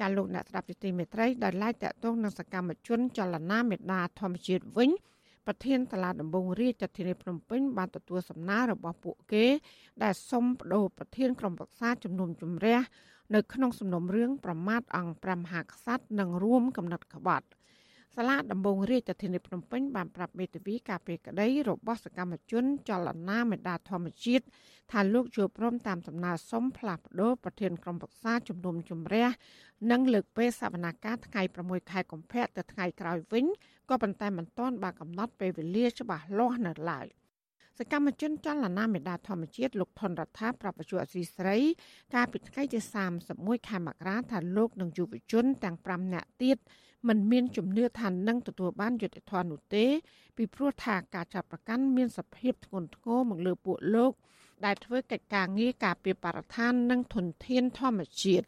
[0.00, 4.90] ចាលោកអ្នកស្ដាប់ទីមេត្រីដែលឡាយតាក់ទងនឹងសកម្មជនចលនាមេដាធម្មជាតិវិញ
[5.46, 9.46] ប្រធានតឡាដំបងរាជធានីភ្នំពេញបានទទួលសំណើរបស់ពួកគេ
[10.02, 12.78] ដែលសុំបដូរប្រធានក្រុមប្រឹក្សាជំនុំជម្រះ
[13.34, 17.46] នៅក្នុងសំណុំរឿងប្រមាថអង្គ5មហាក្សត្រនិងរួមកំណត់ក្បត់
[18.16, 24.44] សាលាដំបងរាជធានីភ្នំពេញបានប្រាប់មេធាវីការពីក្តីរបស់សកម្មជនចលនាមេដាធម្មជាតិ
[24.92, 29.26] ថាលោកជួបព្រមតាមដំណើរសុំផ្លាស់ប្ដូរប្រធានក្រុមប្រឹក្សាជំនុំជម្រះ
[29.90, 33.46] និងលើកពេលសវនាការថ្ងៃ6ខែកុម្ភៈទៅថ្ងៃក្រោយវិញ
[33.90, 37.06] ក៏ប៉ុន្តែមិនទាន់បានកំណត់ពេលវេលាច្បាស់លាស់នៅឡើយ
[37.78, 41.58] សកម្មជនចលនាមេដាធម្មជាតិលោកថនរដ្ឋាប្រាប់បច្ចុប្បន្នអសីស្រី
[42.14, 42.78] កាលពីថ្ងៃទី
[43.24, 46.58] 31ខែមករាថាលោកនិងយុវជនទាំង5នាក់ទៀត
[47.08, 49.86] មិនមានជំនឿថានឹងទទួលបានយុត្តិធម៌នោះទេ
[50.36, 54.12] ពីព្រោះថាការចាប់ប្រកាន់មានសភាពធ្ងន់ធ្ងរមកលើពួកលោក
[54.64, 58.46] ដែលធ្វើកិច្ចការងារការពារបរិស្ថាននិងធនធានធម្មជាតិ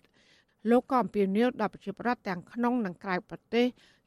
[0.70, 3.66] លោកក៏អំពាវនាវដល់ប្រជាពលរដ្ឋទាំងក្នុងនិងក្រៅប្រទេស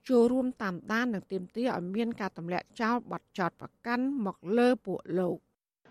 [0.09, 5.37] ចូលរួមតាមដាននិងទាមទារឲ្យមានការទម្លាក់ចោលបទចោតប្រកាន់មកលើពួកលោក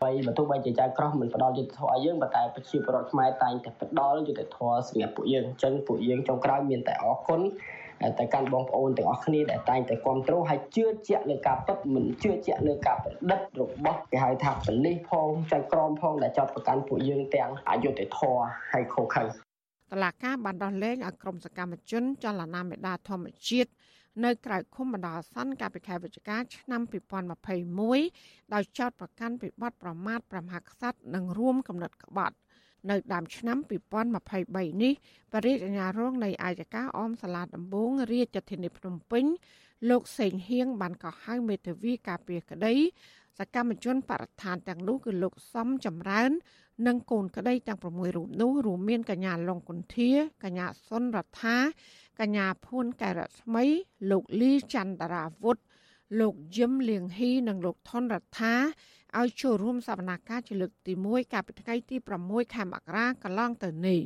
[0.03, 7.41] បីបើទោះបីជាចៅក្រោះមិនផ្ដល់យុទ្ធធម៌ឲ្យយើងប៉ុន្តែប្រជាពលរដ្ឋខ្មែរតែងតែផ្ដល់យុទ្ធធម៌សម្រាប់ពួកយើងអញ្ចឹងពួកយើងចុងក្រោយមានតែអរគុណ
[8.19, 19.29] តែកាន់បងប្អូនទាំងអស់គ្នាដែលតែងតែគ្រប់គ្រងហើយជឿជាក់លើការពិតមិនជឿជាក់លើការប្រឌិតរបស់គេហៅថាប៉លិសផងចៅក្រមផងដែលចាប់ប្រកាន់ពួកយើងទាំងអយុត្តិធម៌ហើយខុសខើត
[20.03, 23.71] ឡាការបានដោះលែងឲ្យក្រុមសកម្មជនចលនាមេដាធម្មជាតិ
[24.25, 26.81] នៅក្រៅឃុំបណ្ដោះអាសន្នកាលពីខែវិច្ឆិកាឆ្នាំ
[27.87, 32.35] 2021ដោយចោទប្រកាន់ពីបទប្រមាថប្រមាថក្សត្រនិងរួមកំណត់ក្បត់
[32.91, 33.59] នៅដើមឆ្នាំ
[34.21, 34.93] 2023នេះ
[35.33, 39.25] បរិយាអាជ្ញារងនៃអាយកាអមសាលាដំបងរាជធានីភ្នំពេញ
[39.91, 42.75] លោកសេងហៀងបានកោះហៅមេធាវីការពារក្តី
[43.39, 46.31] សកម្មជនបរិស្ថានទាំងនោះគឺលោកសំចម្រើន
[46.87, 50.11] និងកូនក្តីទាំង6រូបនោះរួមមានកញ្ញាឡុងគុន្ធា
[50.45, 51.57] កញ្ញាសុនរដ្ឋា
[52.21, 53.65] កញ្ញាភួនកែរស្មី
[54.11, 55.59] លោកលីចន្ទរាវុធ
[56.21, 58.55] លោកយឹមលៀងហ៊ីនិងលោកថនរដ្ឋា
[59.21, 61.97] ឲ្យចូលរួមសវនកម្មជាលើកទី1កាលពីថ្ងៃទី
[62.27, 64.01] 6ខែមករាកន្លងទៅនេះ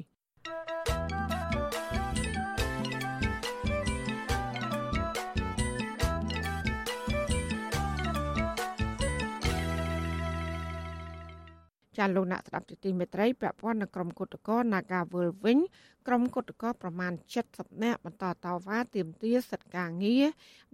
[11.99, 15.59] ចាលោកអ្នកស្ដាប់ទីមេត្រីពាក់ព័ន្ធនឹងក្រុមគុតកោ Nagawal វិញ
[16.07, 17.13] ក្រុមគុតកោប្រមាណ
[17.49, 20.25] 70នាក់បន្តតវ៉ាទាមទារសិទ្ធិការងារ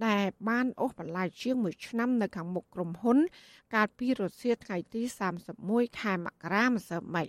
[0.07, 3.19] ដែលបានអូសបន្លាយជាង1ឆ្នាំនៅខាងមុខក្រុមហ៊ុន
[3.75, 5.03] កាលពីរសៀលថ្ងៃទី
[5.51, 7.27] 31ខែមករាម្សិលមិញ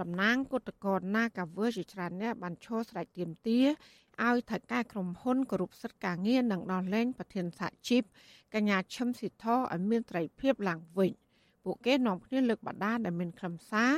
[0.00, 3.66] តំណាងគុតកោ Nagawal ជាច្រើនអ្នកបានឈរស្រែកទាមទារ
[4.28, 8.02] ឲ្យថៅកែក្រុមហ៊ុនគោរពសិទ្ធិការងារនិងដោះលែងប្រធានសហជីព
[8.54, 11.12] កញ្ញាឈឹមស៊ីធឲ្យមានត្រីភាពឡើងវិញ។
[11.64, 13.92] ពួកគេនាំគ្នាលើកបដាដែលមានខ្លឹមសារ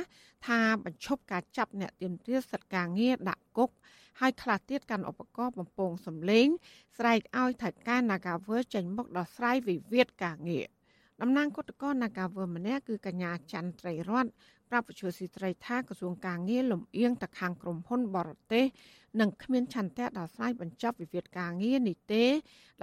[0.47, 3.69] ថាបញ្ឈប់ការចាប់អ្នកទាមទារសិទ្ធិការងារដាក់គុក
[4.19, 6.47] ហើយខ្លះទៀតកាន់ឧបករណ៍បំពងសម្លេង
[6.97, 10.67] ស្រែកឲ្យថៅកែ Nagawer ចេញមុខដោះស្រាយវិវាទការងារ
[11.21, 14.25] តំណាងគឧតកោ Nagawer ម្នាក់គឺកញ្ញាច័ន្ទត្រីរត
[14.69, 18.65] ប្រាប់វិទ្យុស៊ីត្រីថាក្រសួងការងារលំអៀងទៅខាងក្រុមហ៊ុនបរទេស
[19.21, 22.25] និងគ្មានឆន្ទៈដោះស្រាយបញ្ចប់វិវាទការងារនេះទេ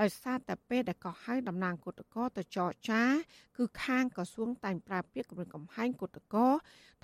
[0.01, 3.03] ដោយសារតែពេលដែលកោះហៅតំណាងគឧតកោទៅចរចា
[3.57, 6.47] គឺខាងក្រសួងតែងប្រើពាក្យគម្រាមកំហែងគឧតកោ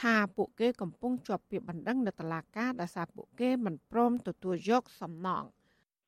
[0.03, 5.45] ថាពួកគេកំពុងជាប់ពាក្យបណ្ដឹងនៅតុលាការដោយសារពួកគេមិនព្រមទទួលយកសំណង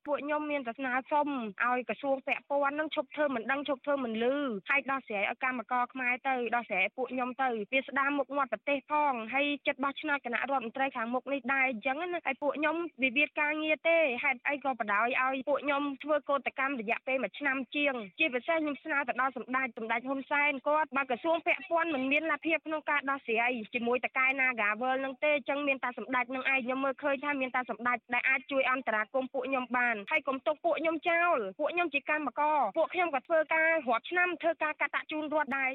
[0.09, 1.29] ពួកខ្ញុំមានតែស្នើសុំ
[1.65, 4.37] ឲ្យក្រសួងពាក់ព័ន្ធនឹងឈប់ធ្វើមិនដឹងឈប់ធ្វើមិនលឺ
[4.71, 35.71] ហើយដោះស្រាយឲ្យកម្មករខ្មែរទៅដោះស្រាយពួកខ្ញុំទៅវាស្ដារមុខមាត់ប្រទេសផងហើយចិត្តបោះឆ្នោតគណៈរដ្ឋមន្ត្រីខាងមុខនេះដែរអញ្ចឹងណាហើយពួកខ្ញុំវិវាទការងារទេហេតុអីក៏បដ ாய் ឲ្យពួកខ្ញុំធ្វើកោតកម្មរយៈពេលមួយឆ្នាំជាងជាពិសេសខ្ញុំស្នើទៅដល់សម្ដេចសម្ដេចហ៊ុនសែនគាត់បើក្រសួងពាក់ព័ន្ធមិនមានលទ្ធភាពក្នុងការដោះស្រាយជាមួយតកែ Nagavel នឹងទេអញ្ចឹងមានតែសម្ដេចនឹងឯងខ្ញុំមើលឃើញថាមានតែសម្ដេចដែលអាចជួយអន្តរាគមន៍ពួកខ្ញុំបានហើយកុំទុកពួកខ្ញុំចោលពួកខ្ញុំជាកម្មករពួកខ្ញុំក៏ធ្វើការរាប់ឆ្នាំធ្វើការកាត់តាក់ជូនរដ្ឋដែរ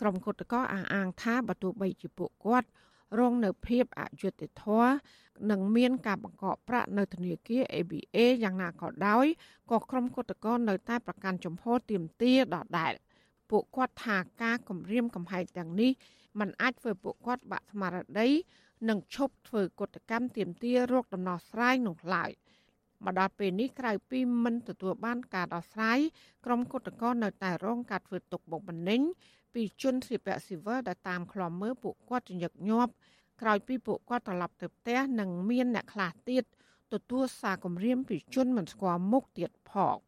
[0.00, 2.68] ក្រុមគុតកោអះអាងថាបើទោះបីជាពួកគាត់
[3.18, 4.92] រងនៅភាពអយុត្តិធម៌
[5.50, 9.26] និងមានការបង្កកប្រាក់នៅធនាគារ ABA យ៉ាងណាក៏ដោយ
[9.70, 12.94] ក៏ក្រុមគុតកោនៅតែប្រកាន់ជំហរទៀមទាដដែល
[13.50, 15.92] ពួកគាត់ថាការគម្រាមកំហែងទាំងនេះ
[16.38, 18.28] มันអាចធ្វើពួកគាត់បាក់ស្មារតី
[18.88, 22.30] និងឈប់ធ្វើកតកម្មទៀមទារោគដំណោះស្រាយនោះឡើយ
[23.04, 25.98] មកដល់ពេលនេះក្រៅពីមិនទទួលបានការដោះស្រាយ
[26.44, 29.00] ក្រុមគុតកោនៅតែរងការធ្វើទុកបុកម្នេញ
[29.54, 32.92] ពីជនស្លៀកពាក់ស៊ីវិលដែលតាមឃ្លាំមើលពួកគាត់ជាញឹកញាប់
[33.40, 36.44] ក្រោយពីពួកគាត់ត្រឡប់ទៅផ្ទះនិងមានអ្នកខ្លះទៀត
[36.92, 39.98] ទទួលសារគំរាមពីជនមិនស្គាល់មុខទៀតផង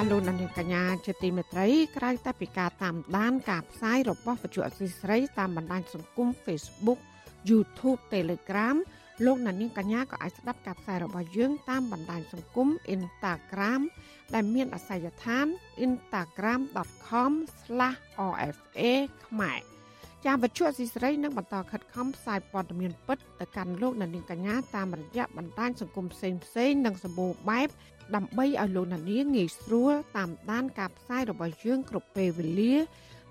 [0.00, 7.00] ាលោកនាងកញ្ញាជាទីមេត្រីក្រៅតែពីការតាមដាន ការផ្សាយរបស់វិទ្យុអសីស្រីតាមបណ្ដាញសង្គម Facebook
[7.48, 8.76] YouTube Telegram
[9.26, 13.80] លោកអ្នកនាងកញ្ញាក៏អាចស្ដាប់ការផ្សាយរបស់យើងតាមបណ្ដាញសង្គម Instagram
[14.34, 15.46] ដែលមានអាសយដ្ឋាន
[15.84, 18.80] instagram.com/rfa
[19.26, 19.60] ខ្មែរ
[20.26, 27.68] ចាវិទ្យុអសីស្រីនឹងបន្តខិតខំផ្សាយព័ត៌មានពិតទៅកាន់លោកអ្នកនាងកញ្ញាតាមរយៈបណ្ដាញសង្គមផ្សេងៗនិងសម្បូរបែប
[28.16, 32.74] ដើម្បីឲ្យលោកអ្នកនាងងាយស្រួលតាមដានការផ្សាយរបស់យើងគ្រប់ពេលវេលា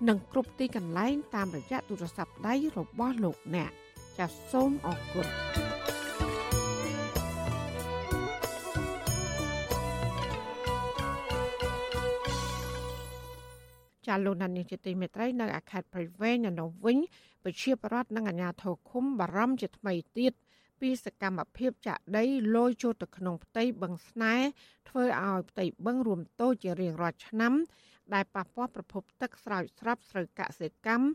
[0.08, 3.70] និងគ្រប់ទីកន្លែងតាមរយៈទូរស័ព្ទដៃរបស់លោកអ្នក
[4.18, 5.26] ចាសសូមអរគុណ
[14.06, 16.98] ចាលោកណានីជាទីមេត្រីនៅអាខេតព្រៃវែងនៅវិញ
[17.44, 20.32] ប្រជាប្រដ្ឋនិងអាជ្ញាធរឃុំបារម្ភជាថ្មីទៀត
[20.80, 22.24] ពីសកម្មភាពចាក់ដី
[22.56, 24.48] លយចូលទៅក្នុងផ្ទៃបឹងស្នេហ៍
[24.88, 27.52] ធ្វើឲ្យផ្ទៃបឹងរួមតូចជារៀងរាល់ឆ្នាំ
[28.14, 31.06] ដែលប៉ះពាល់ប្រភពទឹកស្រោចស្រពស្រូវកសិកម្ម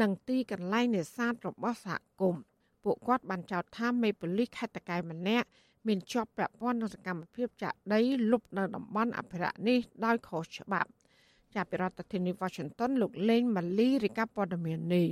[0.00, 2.42] និងទីកន្លែងនេសាទរបស់សហគមន៍
[2.84, 5.46] ពួកគាត់បានចោទថាមេប៉ូលីសខេត្តតកែម្នាក់
[5.86, 10.90] មានជាប់ពាក់ព័ន្ធនឹងសកម្មភាពចាក់ដីលុបនៅតំបន់អភិរក្សនេះដោយខុសច្បាប់
[11.54, 15.08] ចាប់ពីរដ្ឋធានី Washington លោកលេងម៉ាលីរាយការណ៍ព័ត៌មាននេះ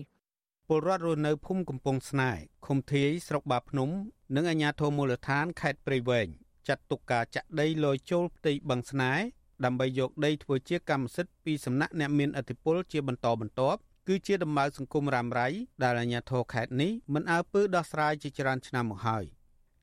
[0.69, 3.91] ពលរដ្ឋរស់នៅភូមិកំពង់ស្នេហ៍ឃុំធាយស្រុកបាភ្នំ
[4.37, 6.27] និងអាជ្ញាធរមូលដ្ឋានខេត្តព្រៃវែង
[6.69, 9.25] ចាត់ទុកការចាក់ដីលយចូលផ្ទៃបឹងស្នេហ៍
[9.65, 15.49] ដើម្បីយកដីធ្វើជាកម្មសិទ្ធិពីសំណាក់អ្នកមានឥទ្ធិពលជាបន្តបន្ទាប់ គឺជាដំណើរសង្គមរ៉ាំរ៉ៃ
[15.83, 19.25] ដែលអាជ្ញាធរខេត្តនេះមិនអើពើដោះស្រាយជាច្រើនឆ្នាំមកហើយ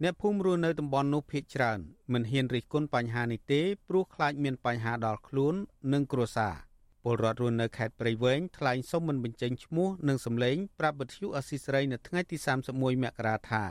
[0.04, 1.80] អ្នកភូមិរស់នៅតំបន់នោះភ ieck ច្រើន
[2.14, 5.56] មិនហ៊ានរិះគន់បញ្ហានេះទេព្រោះខ្លាចមានបញ្ហាដល់ខ្លួន
[5.94, 6.56] និងគ្រួសារ
[7.04, 12.38] ពលរដ្ឋរស់នៅខេត្តព្រៃវែងថ្លែងសុំមិនបញ្ចេញឈ្មោះនិងសម្លេងប្រាប់វិទ្យុអស៊ីសេរីនៅថ្ងៃទី
[12.72, 13.64] 31មករាថា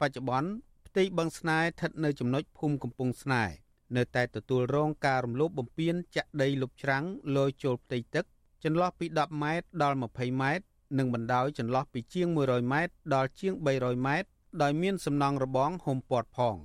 [0.00, 0.50] បច្ចុប្បន្ន
[0.86, 3.54] ផ្ទៃបឹងស្នេហ៍ស្ថិតនៅចំណុចភូមិកំពង់ស្នេហ៍
[3.96, 7.04] នៅតែទទួលរងការរំលោភបំពានចាក់ដីលុបច្រាំង
[7.36, 8.24] លយចូលផ្ទៃទឹក
[8.64, 10.64] ចន្លោះពី10ម៉ែត្រដល់20ម៉ែត្រ
[10.98, 14.28] និងបណ្ដោយចន្លោះពីជាង100ម៉ែត្រដល់ជាង300ម៉ែត្រ
[14.62, 16.56] ដោយមានសំណង់របងហុំព័ទ្ធផង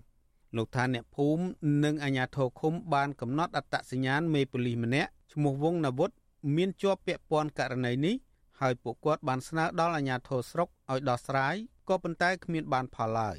[0.57, 1.43] លោកថាអ្នកភូមិ
[1.83, 6.11] និងអាជ្ញាធរឃុំបានកំណត់អត្តសញ្ញាណមេប៉ូលីសម្នាក់ឈ្មោះវងណាវុធ
[6.55, 8.15] មានជាប់ពាក់ព័ន្ធករណីនេះ
[8.59, 11.55] ហើយពួកគាត់បានស្នើដល់អាជ្ញាធរស្រុកឲ្យដោះស្រាយ
[11.89, 13.37] ក៏ប៉ុន្តែគ្មានបានផលឡើយ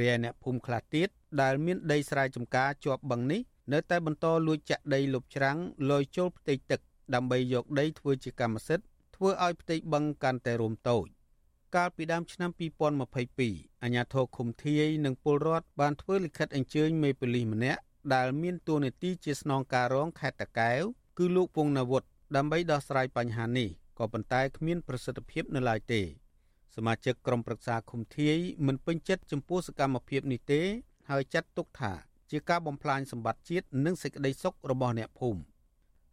[0.00, 1.08] រាយអ្នកភូមិខ្លះទៀត
[1.42, 3.40] ដែលមានដីស្រែចម្ការជាប់បឹងនេះ
[3.72, 5.58] នៅតែបន្តលួចចាក់ដីលុបច្រាំង
[5.90, 6.80] លយចូលផ្ទៃទឹក
[7.14, 11.06] ដើម្បីយកដីធ្វើជាកម្មសិទ្ធិធ្វើឲ្យផ្ទៃបឹងកាន់តែរួមតូច
[11.76, 12.50] កាលពីដើមឆ្នាំ
[13.16, 17.80] 2022អាជ្ញាធរឃុំធាយនិងពលរដ្ឋបានធ្វើលិខិតអញ្ជើញមេប៉ូលីសម្នាក់
[18.14, 20.82] ដែលមានតួនាទីជាស្នងការរងខេត្តតាកែវ
[21.18, 22.02] គឺលោកពងណាវុធ
[22.36, 23.68] ដើម្បីដោះស្រាយបញ្ហានេះ
[23.98, 26.02] ក៏ប៉ុន្តែគ្មានប្រសិទ្ធភាពនៅឡើយទេ
[26.74, 30.62] សមាជិកក្រុមប្រឹក្សាឃុំធាយមិនពេញចិត្តចំពោះសកម្មភាពនេះទេ
[31.10, 31.92] ហើយចាត់ទុកថា
[32.30, 35.40] ជាការបំផ្លាញសម្បត្តិជាតិនិងសេចក្តីសុខរបស់អ្នកភូមិ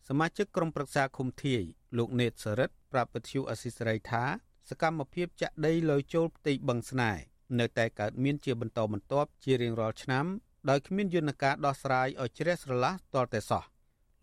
[0.10, 1.64] សមាជិកក្រុមប្រឹក្សាឃុំធាយ
[1.98, 4.24] លោកណេតសរិទ្ធប្រាប់វិទ្យុអស៊ីសេរីថា
[4.70, 7.22] សកម្មភាពចាក់ដីលយចូលផ្ទៃបឹងស្នេហ៍
[7.60, 10.26] នៅតែកើតមានជាបន្តបន្ទាប់ជារៀងរាល់ឆ្នាំ
[10.70, 13.64] ដោយគ្មានយន្តការដោះស្រាយឲ្យជ្រះស្រឡះទាល់តែសោះ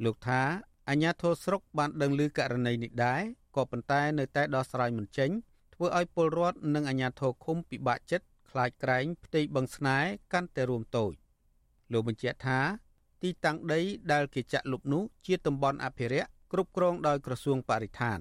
[0.05, 0.43] លោកថា
[0.89, 3.23] អាជ្ញាធរស្រុកបានដឹងឮករណីនេះដែរ
[3.57, 5.31] ក៏ប៉ុន្តែនៅតែដោះស្រាយមិនចេញ
[5.75, 11.13] ធ្វើឲ្យពលរដ្ឋនិងអាជ្ញាធរឃុំពិបាកចិត្តខ្លាចក្រែងផ្ទៃបឹងស្នេហ៍កាន់តែរួមតូច
[11.93, 12.61] លោកបញ្ជាក់ថា
[13.23, 13.81] ទីតាំងដី
[14.13, 18.21] ដែលគេចាក់លុបនោះជាតំបន់អភិរក្សគ្រប់គ្រងដោយក្រសួងបរិស្ថាន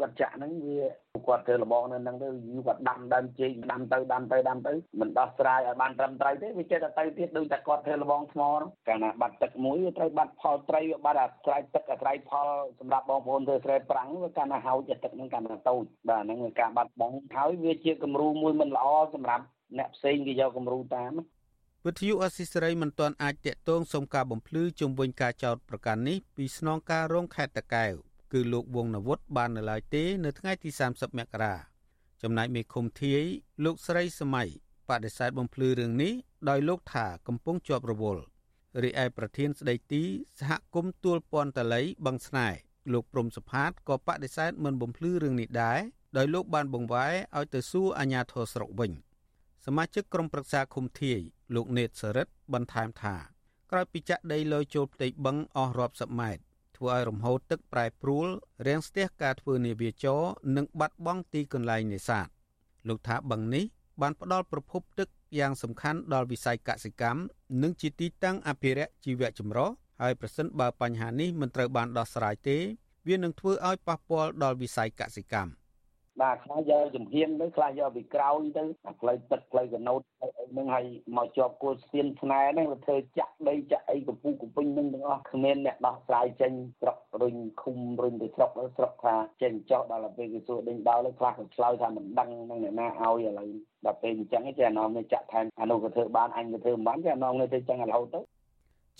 [0.00, 0.78] គាត់ចាក់ហ្នឹងវា
[1.26, 8.42] គាត់ធ្វើលបងនៅហ្នឹងទៅយូរគាត់ដាំដើមជែកដាំទៅដាំទៅដាំទៅមិនដោះស្រាយឲ្យបានត្រឹមត្រូវទេវាចេះតែទៅទៀតដូចតែគាត់ធ្វើលបងថ្ម
[8.88, 12.48] កាលណាបាត់ទឹកមួយវាត្រូវបាត់ផលត្រីវាបាត់អាស្រ័យទឹកអាស្រ័យផល
[12.80, 19.44] សម្រាប់បងប្អូនធ្វើស្រែប្រាំងវាកាន់តែហោចទឹកហ្នឹងកាន់តែតូចបាទហ្នឹងវាការបាត់បង់ហើយវាជាគំរូមួយមិនល្អសម្រាប់
[19.78, 21.12] អ្នកផ្សេងគេយកគំរូតាម
[21.86, 27.92] វិទ្យុអស៊ីសេរីមិនទាន់អាចតាក់ទងសុំការបំភ្លឺជុំវិញការចោទប្រកាន់នេះពីស្នងការរងខេត្តតកែវ
[28.32, 31.54] គឺលោកវងនវុតបាននៅឡើយទេ នៅថ្ងៃទី30មករា
[32.22, 33.22] ចំណែកមេឃុំធាយ
[33.64, 34.48] លោកស្រីសម័យ
[34.88, 36.12] បដិសេធបំភ្លឺរឿងនេះ
[36.48, 38.22] ដោយលោកថាកំពុងជាប់រវល់
[38.82, 40.02] រីឯប្រធានស្ដីទី
[40.38, 42.58] សហគមន៍ទួលពន្ធតល័យបឹងស្នេហ៍
[42.92, 45.80] លោកព្រំសុផាតក៏បដិសេធមិនបំភ្លឺរឿងនេះដែរ
[46.16, 48.92] ដោយលោកបានបង្វែរឲ្យទៅសួរអាជ្ញាធរស្រុកវិញ
[49.66, 51.20] សមាជិកក្រុមប្រឹក្សាឃុំធាយ
[51.54, 53.16] លោកនេតសរិទ្ធបន្ថែមថា
[53.70, 56.42] ក្រោយពីចាក់ដីលយចូលផ្ទៃបឹងអស់រាប់សិបម៉ែត្រ
[56.76, 58.28] ធ្វើឲ្យរំហូរទឹកប្រែប្រួល
[58.66, 60.22] រាំងស្ទះការធ្វើនាវាចរ
[60.56, 62.28] និងបាត់បង់ទីកន្លែងនេសាទ
[62.88, 63.64] លោកថាបឹងនេះ
[64.00, 67.20] បានផ្ដល់ប្រភពទឹកយ៉ាងសំខាន់ដល់វិស័យកសិកម្ម
[67.62, 69.70] និងជាទីតាំងអភិរក្សជីវៈចម្រុះ
[70.02, 72.58] ហើយប្រសិនបើបញ្ហានេះមិនត្រូវបានដោះស្រាយទេ
[73.08, 75.50] វានឹងធ្វើឲ្យប៉ះពាល់ដល់វិស័យកសិកម្ម
[76.22, 78.62] បាទខ្លះយកចំហៀនទៅខ្លះយកពីក្រោយទៅ
[79.00, 80.84] ផ្លូវទឹកផ្លូវកណូតអីហ្នឹងហើយ
[81.16, 93.48] មកជាប់គល់ស្ទៀនស្នែហ្នឹងវាធ្វើចាក់ដីចាក់អីកំពុះកំពេញហ្នឹងទាំងអស់គ្មានអ្នកដោះស្រាយចេញស្រុករុញឃុំរុញទៅស្រុកស្រុកថាចេញចោះដល់ពេលគេសួរដេញដោលខ្លះក៏ឆ្លើយថាមិនដឹងនឹងអ្នកណាឲ្យឥឡូវ
[93.86, 98.20] ដល់ពេលអញ្ចឹងចេះអានងនេះចាក់ថែមអានោះក៏ធ្វើបានអញក៏ធ្វើមិនបានចេះអានងនេះធ្វើចឹងរហូតទៅ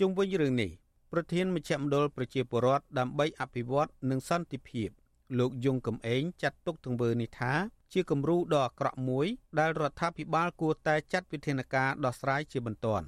[0.01, 0.71] ជុំវិញរឿងនេះ
[1.13, 4.91] ប្រធានមជ្ឈមណ្ឌលប្រជាពលរដ្ឋដើម្បីអភិវឌ្ឍនិងសន្តិភាព
[5.39, 7.53] លោកយងកំឯងចាត់ទុកទង្វើនេះថា
[7.93, 9.27] ជាគំរូដ៏អាក្រក់មួយ
[9.59, 13.07] ដែលរដ្ឋាភិបាលគួរតែចាត់វិធានការដោះស្រាយជាបន្ទាន់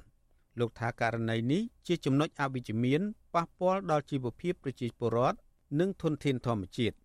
[0.59, 3.01] លោកថាករណីនេះជាចំណុចអវិជ្ជមាន
[3.35, 5.37] ប៉ះពាល់ដល់ជីវភាពប្រជាពលរដ្ឋ
[5.79, 6.95] និងធនធានធម្មជាតិ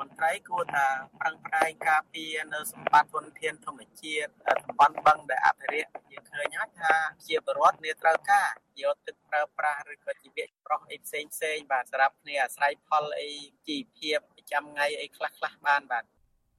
[0.00, 0.86] មន្ត្រីគួរថា
[1.20, 6.94] ប្រឹងប្រែងការពារនៅសម្បត្តិធនធានធម្មជាតិតំបន់បឹងដែលអភិរក្សយើងឃើញហើយថា
[7.26, 8.48] ជាបរដ្ឋនេះត្រូវការ
[8.82, 13.30] យកទឹកប្រើប្រាស់ឬក៏ជីវៈប្រុសអីផ្សេងផ្សេងបាទសម្រាប់គ្នាអាស្រ័យផលអី
[13.68, 16.04] ជីវភាពប្រចាំថ្ងៃអីខ្លះខ្លះបានបាទ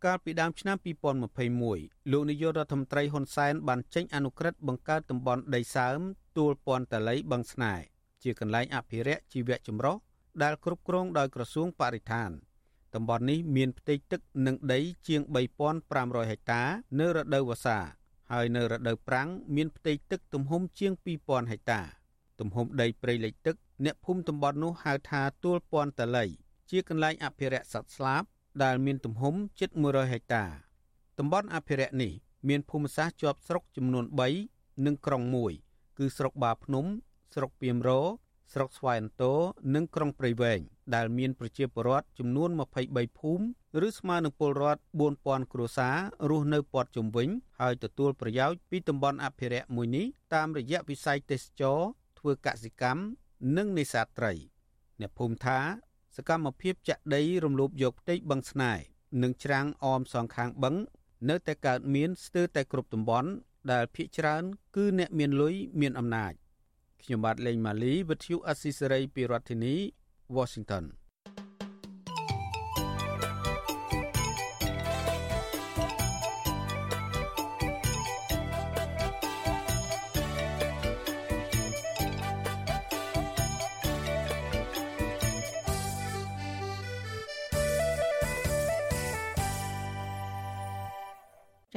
[0.05, 0.77] កាលពីដើមឆ្នាំ
[1.43, 5.99] 2021លោកនាយករដ្ឋមន្ត្រីហ៊ុនសែនបានចេញអនុក្រឹត្យបង្កើតតំបន់ដីសើម
[6.37, 7.83] ទួលពន្ធតល័យបឹងស្នេហ៍
[8.23, 9.95] ជាកន្លែងអភិរក្សជីវៈចម្រុះ
[10.43, 12.31] ដែលគ្រប់គ្រងដោយក្រសួងបរិស្ថាន
[12.97, 15.21] តំបន់នេះមានផ្ទៃទឹកនិងដីជាង
[15.75, 16.61] 3500ហិកតា
[16.99, 17.77] នៅរដូវវស្សា
[18.31, 21.81] ហើយនៅរដូវប្រាំងមានផ្ទៃទឹកទំហំជាង2000ហិកតា
[22.39, 26.29] ទំហំដីព្រៃលិចទឹក អ្នកភូមិតំបន់នោះហៅថាទួលពាន់តល័យ
[26.69, 28.23] ជាកន្លែងអភិរក្សសត្វស្លាប
[28.63, 30.45] ដែលមានទំហំជិត100ហិកតា
[31.19, 32.13] តំបន់អភិរក្សនេះ
[32.49, 34.05] មានភូមិសាស្ត្រជាប់ស្រុកចំនួន
[34.45, 35.53] 3និងក្រុងមួយ
[35.97, 36.85] គឺស្រុកបាភ្នំ
[37.33, 37.89] ស្រុកពីមរ
[38.53, 39.39] ស្រុកស្វាយអន្តរ
[39.75, 40.61] និងក្រុងព្រៃវែង
[40.95, 42.49] ដែលមានប្រជាពលរដ្ឋចំនួន
[42.83, 44.81] 23ភូមិឬស្មើនឹងពលរដ្ឋ
[45.17, 45.95] 4000គ្រួសារ
[46.29, 47.29] រស់នៅព័ទ្ធជុំវិញ
[47.59, 51.79] ហើយទទួលប្រយោជន៍ពីតំបន់អភិរក្សមួយនេះតាមរយៈវិស័យទេសចរ
[52.19, 53.01] ធ្វើកសិកម្ម
[53.57, 54.33] និងនេសាទត្រី
[54.99, 55.59] អ្នកភូមិថា
[56.15, 58.83] សកម្មភាពចាក់ដីរំលោភយកផ្ទៃបឹងស្នេហ៍
[59.21, 60.75] និងច្រាំងអមសងខាងបឹង
[61.29, 63.29] នៅតែកើតមានស្ទើរតែគ្រប់តំបន់
[63.71, 64.43] ដែលភ្នាក់ច្រើន
[64.75, 66.33] គឺអ្នកមានលុយមានអំណាច
[67.03, 69.75] ខ្ញុំបាទលេងម៉ាលីវិទ្យុអស៊ីសេរីពីរដ្ឋធានី
[70.35, 70.85] Washington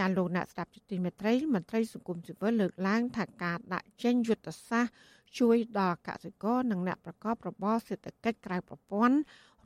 [0.00, 4.94] ចាលោកអ្នកស្ដាប់ជទីមេត្រីមន្ត្រីសង្គមស៊ីវិលលើកឡើងថាការដាក់ចេញយុទ្ធសាស្ត្រ
[5.38, 9.16] ជួយដល់កសិករនិងអ្នកប្រកបរបរសេដ្ឋកិច្ចក្រៅប្រព័ន្ធ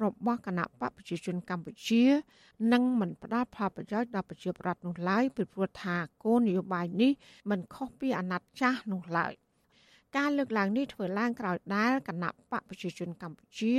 [0.04, 2.04] របស់គណៈបកប្រជាជនកម្ពុជា
[2.72, 7.12] នឹងមិនផ្ដល់ផលប្រយោជន៍ដល់ប្រជាប្រដ្ឋនោះឡើយពីព្រោះថាគោលនយោបាយនេះ
[7.50, 9.32] មិនខុសពីអាណត្តិចាស់នោះឡើយ
[10.16, 13.74] ការលើកឡើងនេះធ្វើឡើងក្រោយដែលគណៈបកប្រជាជនកម្ពុជា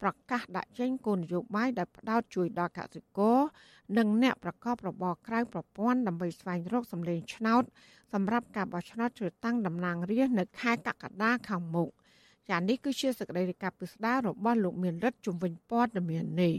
[0.00, 3.38] ប្រកាសដាក់ចេញគោលនយោបាយដែលផ្ដោតជួយដល់កសិករ
[3.98, 7.64] និងអ្នកប្រកបរបរក្រៅប្រព័ន្ធដើម្បីស្វែងរកសម្លេងឆ្នោត
[8.12, 11.88] សម្រាប់ការបោះឆ្នោតជ្រើសតាំងតំណាងរាស្ត្រនៅខែកក្កដាខាងមុខ
[12.50, 16.54] ចានេះគឺជាសកម្មភាពពិស្ដាររបស់លោកមានរិទ្ធជំវិញព័ត៌មាននេះ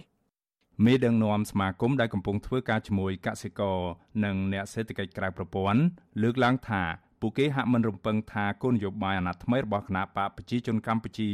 [0.85, 3.77] មេដឹកនាំសមាគមដែលកំពុងធ្វើការជាមួយកសិករ
[4.25, 5.81] និងអ្នកសេដ្ឋកិច្ចក្រៅប្រព័ន្ធ
[6.21, 6.83] លើកឡើងថា
[7.21, 11.29] ពួកគេហាក់មិនរំពឹងថាគោលនយោបាយអាណត្តិថ្មីរបស់គណៈបកប្រជាជនកម្ពុជា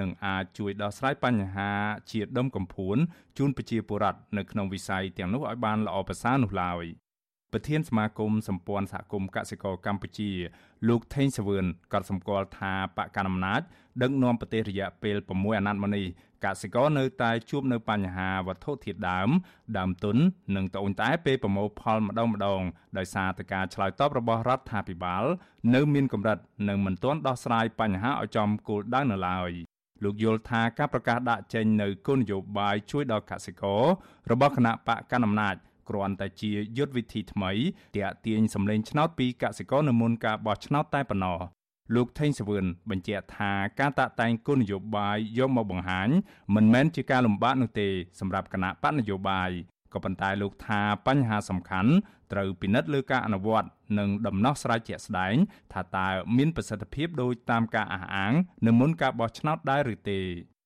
[0.00, 1.70] នឹងអាចជួយដោះស្រាយបញ្ហា
[2.10, 2.96] ជាដុំកំភួន
[3.38, 6.84] ជូនប្រជាពលរដ្ឋនៅក្នុងវិស័យទាំងនោះឲ្យបានល្អប្រសើរនោះឡើយ
[7.52, 10.30] ប្រធានសមាគមសម្ព័ន្ធសហគមន៍កសិករកម្ពុជា
[10.88, 13.60] លោកថេងសវឿនក៏សម្គាល់ថាបកកណ្ដាលអំណាច
[14.02, 16.06] ដឹកនាំប្រទេសរយៈពេល6អាណត្តិមកនេះ
[16.44, 19.28] កសិករនៅតែជួបនៅបញ្ហាវត្ថុធាតុដើម
[19.78, 20.16] ដើមទុន
[20.56, 22.62] និងត្អូញត្អែពេលប្រមូលផលម្ដងម្ដង
[22.98, 25.24] ដោយសារតែការឆ្លើយតបរបស់រដ្ឋាភិបាល
[25.74, 26.38] នៅមានកម្រិត
[26.68, 29.50] និងមិនទាន់ដោះស្រាយបញ្ហាឲ្យចំគោលដៅនៅឡើយ
[30.04, 33.82] លោកយល់ថាការប្រកាសដាក់ចេញនៅគោលនយោបាយជួយដល់កសិករ
[34.30, 35.56] របស់គណៈបកកណ្ដាលអំណាច
[35.90, 37.52] គ្រាន់តែជាយុទ្ធវិធីថ្មី
[37.96, 41.38] ទាក់ទាញសម្លេងឆ្នោតពីកសិករនៅមុនការបោះឆ្នោតតែប៉ុណ្ណោះ
[41.94, 46.08] លោកថេងសវឿនបញ្ជាក់ថាការតាក់តែងគោលនយោបាយយកមកបង្ហាញ
[46.54, 47.88] មិនមែនជាការលំបាកនោះទេ
[48.20, 49.50] សម្រាប់គណៈបកនយោបាយ
[49.92, 51.92] ក៏ប៉ុន្តែលោកថាបញ្ហាសំខាន់
[52.32, 53.68] ត្រូវពិនិត្យលើការអនុវត្ត
[53.98, 55.34] និងដំណោះស្រាយជាក់ស្ដែង
[55.72, 58.32] ថាតើមានប្រសិទ្ធភាពដោយតាមការអះអាង
[58.66, 60.20] នៅមុនការបោះឆ្នោតដែរឬទេ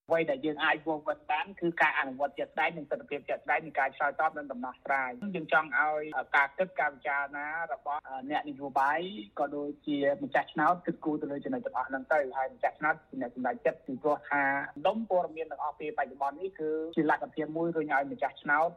[0.08, 6.02] អ្វីដែលយើងអាចវងវត្តបានគឺការអនុវត្តជាក់ស្ដែងនិងទស្សនវិជ្ជាជាក់ស្ដែងនៃការឆ្លើយតបនិងដំណោះស្រាយយើងចង់ឲ្យ
[6.36, 8.00] ការគិតការពិចារណារបស់
[8.30, 9.00] អ្នកនយោបាយ
[9.38, 14.42] ក៏ដូចជាម្ចាស់ឆ្នោតគិតគូរទៅលើចំណុចទាំងអស់ហ្នឹងទៅហើយម្ចាស់ឆ្នោតជាអ្នកសម្រេចចិត្តពីព្រោះថា
[14.86, 18.70] ដុំព័ត៌មានទាំងអស់ពេលបច្ចុប្បន្ននេះគឺជាលទ្ធភាពមួយរុញឲ្យម្ចាស់ឆ្នោត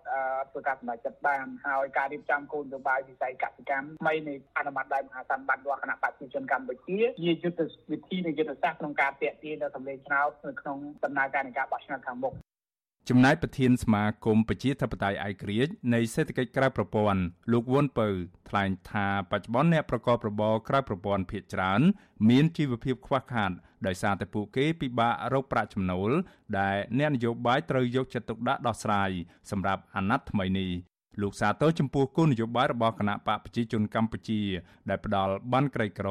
[0.52, 7.62] ធ្វើការសម្រេចចិត្តបានហើយការរៀបចំគោលនយោបាយវិស័យកសិកម្មថ្មីនៃអនុម័តដោយមហាសម្បត្តិរបស់គណៈបព្វជិជនកម្ពុជាជាយុទ្ធ
[7.92, 10.78] វិធីនៃយុទ្ធសាស្ត្រក្នុងការតាក់ទាញដល់សម្លេងឆ្នោតនៅក្នុង
[11.18, 12.34] ដំណើរការនៃការបោះឆ្នោតខាងមុខ
[13.10, 18.08] ចំណែកប្រធានសមាគមប្រជាធិបតេយ្យឯករាជ្យនៃសេដ្ឋកិច្ចក្រៅប្រព័ន្ធលោកវុនពៅ
[18.50, 21.82] ថ្លែងថាបច្ចុប្បន្នអ្នកប្រកបរបរក្រៅប្រព័ន្ធភាគច្រើន
[22.30, 23.52] មានជីវភាពខ្វះខាត
[23.88, 26.12] ដោយសារតែពួកគេពិបាករកប្រាក់ចំណូល
[26.60, 29.12] ដែលអ្នកនយោបាយត្រូវយកចិត្តទុកដាក់ដោះស្រាយ
[29.52, 30.72] សម្រាប់អាណត្តិថ្មីនេះ
[31.22, 34.42] លោកសាទរចំពោះគោលនយោបាយរបស់គណៈបកប្រជាជនកម្ពុជា
[34.90, 36.08] ដែលផ្ដល់បានក្រីក្រ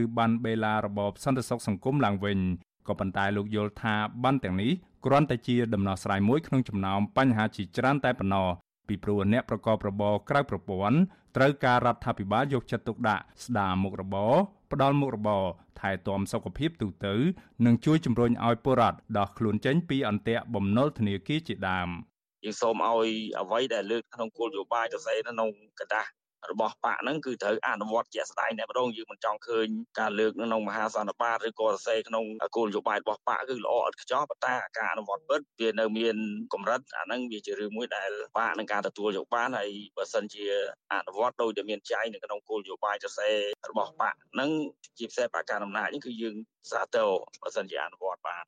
[0.00, 2.38] ឬបានបេឡារបបសន្តិសុខសង្គមឡើងវិញ
[2.87, 4.71] ក៏ប៉ុន្តែលោកយល់ថាបានទាំងនេះ
[5.05, 8.47] គ្រាន់តែជាដំណោះស្រាយមួយក្នុងចំណោមបញ្ហាជាច្រើនតែប៉ុណ្ណោះ
[8.87, 10.97] ពីព្រោះអ្នកប្រកបរបរក្រៅប្រព័ន្ធ
[11.35, 14.33] ត្រូវការរដ្ឋាភិបាលយកចិត្តទុកដាក់ស្ដារមុខរបរ
[14.71, 15.43] ផ្ដល់មុខរបរ
[15.79, 17.15] ថែទាំសុខភាពទូទៅ
[17.65, 21.89] និងជួយជំរុញឲ្យពលរដ្ឋដោះខ្លួនចេញពីអន្ទាក់បំណុលធនាគារជាដើម
[22.43, 23.09] យើងសូមឲ្យ
[23.41, 26.09] អ្វីដែលលើកក្នុងគោលនយោបាយទៅស្អីនៅក្នុងกระดาษ
[26.50, 29.66] របស់បកហ្នឹងគឺត្រូវអនុវត្តជាក់ស្ដែងតែម្ដងយើងមិនចង់ឃើញ
[29.98, 32.24] ការលើកនៅក្នុងមហាសន្និបាតឬក៏សរសេរក្នុង
[32.56, 36.16] គោលនយោបាយរបស់បកគឺល្អឥតខ្ចោះប៉ុន្តែការអនុវត្តពិតវានៅមាន
[36.52, 40.44] កម្រិតអាហ្នឹងវាជារឿងមួយដែលបកនឹងការទទួលយកបានហើយបើសិនជា
[40.92, 43.36] អនុវត្តដោយតែមានចែងនៅក្នុងគោលនយោបាយសរសេរ
[43.70, 44.50] របស់បកហ្នឹង
[44.98, 46.34] ជាពិសេសបកការអំណាចនេះគឺយើង
[46.70, 47.08] សាទរ
[47.42, 48.44] បើសិនជាអនុវត្តបាន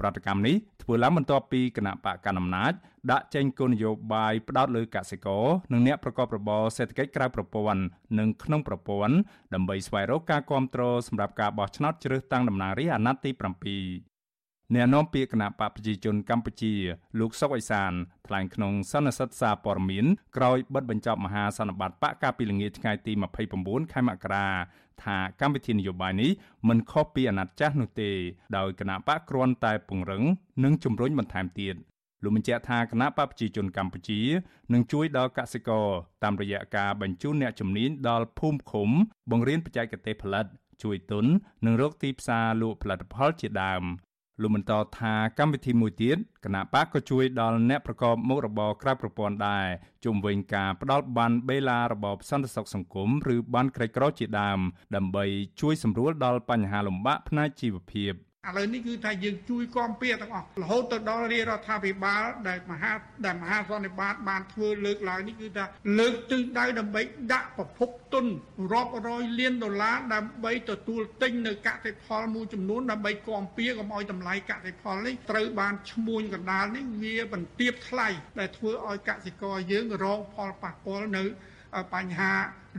[0.00, 2.72] ប្រតិកម្មនេះធ្វើឡើងបន្ទាប់ពីគណៈបកកណ្ដាលអំណាច
[3.10, 7.82] ដាក់ចេញគោលនយោបាយផ្ដោតលើកសិករនិងអ្នកប្រកបរបរសេដ្ឋកិច្ចក្រៅប្រព័ន្ធ
[8.18, 9.16] និងក្នុងប្រព័ន្ធ
[9.54, 13.30] ដើម្បីស្វែងរកការគ្រប់គ្រងសម្រាប់ការបោះឆ្នោតជ្រើសតាំងតំណាងរាស្ត្រអាណត្តិទី
[14.10, 14.13] 7
[14.72, 16.74] អ្នកនាំពាក្យគណៈបកប្រជាជនកម្ពុជា
[17.18, 17.92] លោកសុកអេសាន
[18.26, 20.06] ថ្លែងក្នុងសន្និសីទសារព័ត៌មាន
[20.36, 23.12] ក្រោយបិទបញ្ចប់មហាសន្និបាតបកកាលពីល្ងាចថ្ងៃទី
[23.52, 24.48] 29ខែមករា
[25.04, 26.30] ថាកម្មវិធីនយោបាយនេះ
[26.68, 28.10] មិនខុសពីអាណត្តិចាស់នោះទេ
[28.56, 30.22] ដោយគណៈបកគ្រាន់តែពង្រឹង
[30.64, 31.74] និងជំរុញបន្ថែមទៀត
[32.22, 34.20] លោកបញ្ជាក់ថាគណៈបកប្រជាជនកម្ពុជា
[34.72, 35.86] នឹងជួយដល់កសិករ
[36.22, 38.88] តាមរយៈការបញ្ជូនអ្នកជំនាញដល់ភូមិឃុំ
[39.30, 40.46] បង្រៀនបច្ចេកទេសផលិត
[40.82, 41.24] ជួយទុន
[41.66, 43.84] និងរកទីផ្សារលក់ផលិតផលជាដើម
[44.40, 49.66] លោកបន្តថាកម្មវិធីមួយទៀតគណៈបកក៏ជួយដល់អ្នកប្រកបមុខរបរក្រៅប្រព័ន្ធដែរ
[50.04, 54.58] ជុំវិញការផ្ដល់បានបេឡារបបសន្តិសុខសង្គមឬបានក្រីក្រជាដើម
[54.96, 55.24] ដើម្បី
[55.60, 58.14] ជួយសម្រួលដល់បញ្ហាលំបាកផ្នែកជីវភាព។
[58.48, 62.92] ឥឡូវនេះគឺថាយើងជួយគាំពៀទាំងអស់រហូតទៅដល់រាជរដ្ឋាភិបាលដែលមហា
[63.26, 65.64] ដែលមហាសន្និបាតបានធ្វើលើកឡើងនេះគឺថា
[65.98, 68.26] លើកទិសដៅដើម្បីដាក់ប្រភពទុន
[68.72, 81.24] រាប់រយលានដុល្លារដើម្បីទទួលទិញនៅកសិផលមួយចំនួនដើម្បីគាំពៀកុំឲ្យតម្លៃកសិផលនេះត្រូវបានឈ្មួញកណ្ដាលនេះវាបន្ទាបថ្លៃដែលធ្វើឲ្យកសិករយើងរងផលប៉ះពាល់នៅ
[81.94, 82.32] បញ្ហា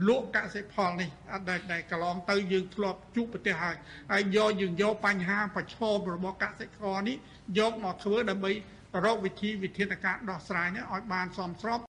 [0.08, 1.10] លក់កសិផលនេះ
[1.48, 3.76] ដែលដែលកន្លងទៅយើងធ្លាប់ជួបប្រទេសហើយ
[4.12, 7.16] ហើយយកយើងយកបញ្ហាប្រឈមរបស់កសិករនេះ
[7.58, 8.52] យកមកធ្វើដើម្បី
[9.04, 11.80] រកវិធីវិធានការដោះស្រាយនេះឲ្យបានសមស្រប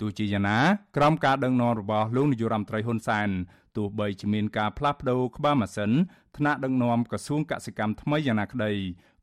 [0.00, 0.58] ទោះជាយ៉ាងណា
[0.96, 3.28] ក្រោមការដឹកនាំរបស់លោកនាយរដ្ឋមន្ត្រីហ៊ុនសែន
[3.76, 5.92] ទោះបីជាមានការផ្លាស់ប្តូរក្បាលម៉ាស៊ីន
[6.36, 8.72] ថ្នាក់ដឹកនាំក្រសួងកសិកម្មថ្មីយ៉ាងណាក្តី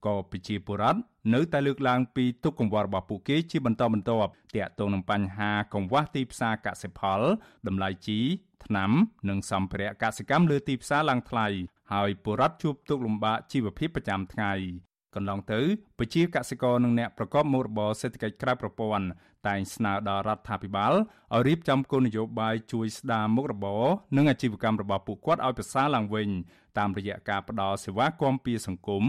[0.05, 0.99] ក៏ប្រជាពលរដ្ឋ
[1.33, 7.21] នៅតែលើកឡើងពីទុកកង្វល់របស់ពួកគេជាបន្តបន្ទាប់ទាក់ទងនឹងបញ្ហាកង្វះទីផ្សារកសិផល
[7.67, 8.19] តម្លៃជី
[8.65, 8.91] ថ្នាំ
[9.29, 11.47] និងសម្ភារៈកសិកម្មលើទីផ្សារឡើងថ្លៃ
[11.93, 14.53] ហើយពលរដ្ឋជួបទុក្ខលំបាកជីវភាពប្រចាំថ្ងៃ
[15.15, 15.59] កន្លងទៅ
[15.99, 19.05] ប្រជាកសិករនិងអ្នកប្រកបមុខរបរសេដ្ឋកិច្ចក្រៅប្រព័ន្ធ
[19.47, 23.83] តែងស្នើដល់រដ្ឋាភិបាលឲ្យរៀបចំគោលនយោបាយជួយស្ដារមុខរបរ
[24.17, 26.29] និងអាជីវកម្មរបស់ពួកគាត់ឲ្យប្រសើរឡើងវិញ
[26.77, 29.03] តាមរយៈការផ្តល់សេវាគាំពារសង្គម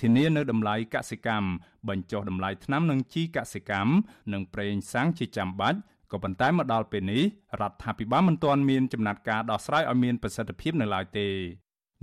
[0.00, 1.48] ធានានៅតម្លៃកសិកម្ម
[1.88, 3.92] បញ្ចុះតម្លៃថ្នាំនិងជីកសិកម្ម
[4.32, 5.78] និងប្រេងសាំងជាចាំបាច់
[6.12, 7.22] ក៏ប៉ុន្តែមកដល់ពេលនេះ
[7.60, 11.28] រដ្ឋាភិបាលមិនទាន់មានចំណាត់ការដោះស្រាយឲ្យមានប្រសិទ្ធភាពនៅឡើយទេ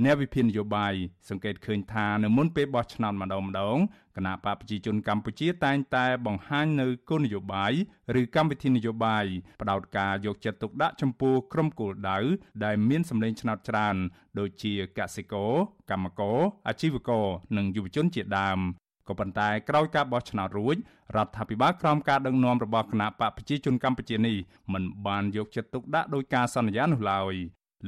[0.03, 0.93] អ្នកវិភាគនយោបាយ
[1.29, 3.77] សង្កេតឃើញថានៅមុនពេលបោះឆ្នោតម្ដងម្ដង
[4.17, 7.73] គណៈបកប្រជាជនកម្ពុជាតែងតែបង្ហាញនៅគោលនយោបាយ
[8.19, 9.25] ឬកម្មវិធីនយោបាយ
[9.61, 12.19] ផ្ដោតការយកចិត្តទុកដាក់ចំពោះក្រុមគោលដៅ
[12.63, 13.95] ដែលមានសម្លេងឆ្នោតច្រើន
[14.39, 15.53] ដូចជាកសិករ
[15.91, 16.37] កម្មករ
[16.67, 17.25] អាជីវករ
[17.57, 18.59] និងយុវជនជាដើម
[19.07, 20.75] ក៏ប៉ុន្តែក្រោយការបោះឆ្នោតរួច
[21.15, 24.37] រដ្ឋាភិបាលក្រោមការដឹកនាំរបស់គណៈបកប្រជាជនកម្ពុជានេះ
[24.73, 27.35] មិនបានយកចិត្តទុកដាក់ដោយការសន្យានោះឡើយ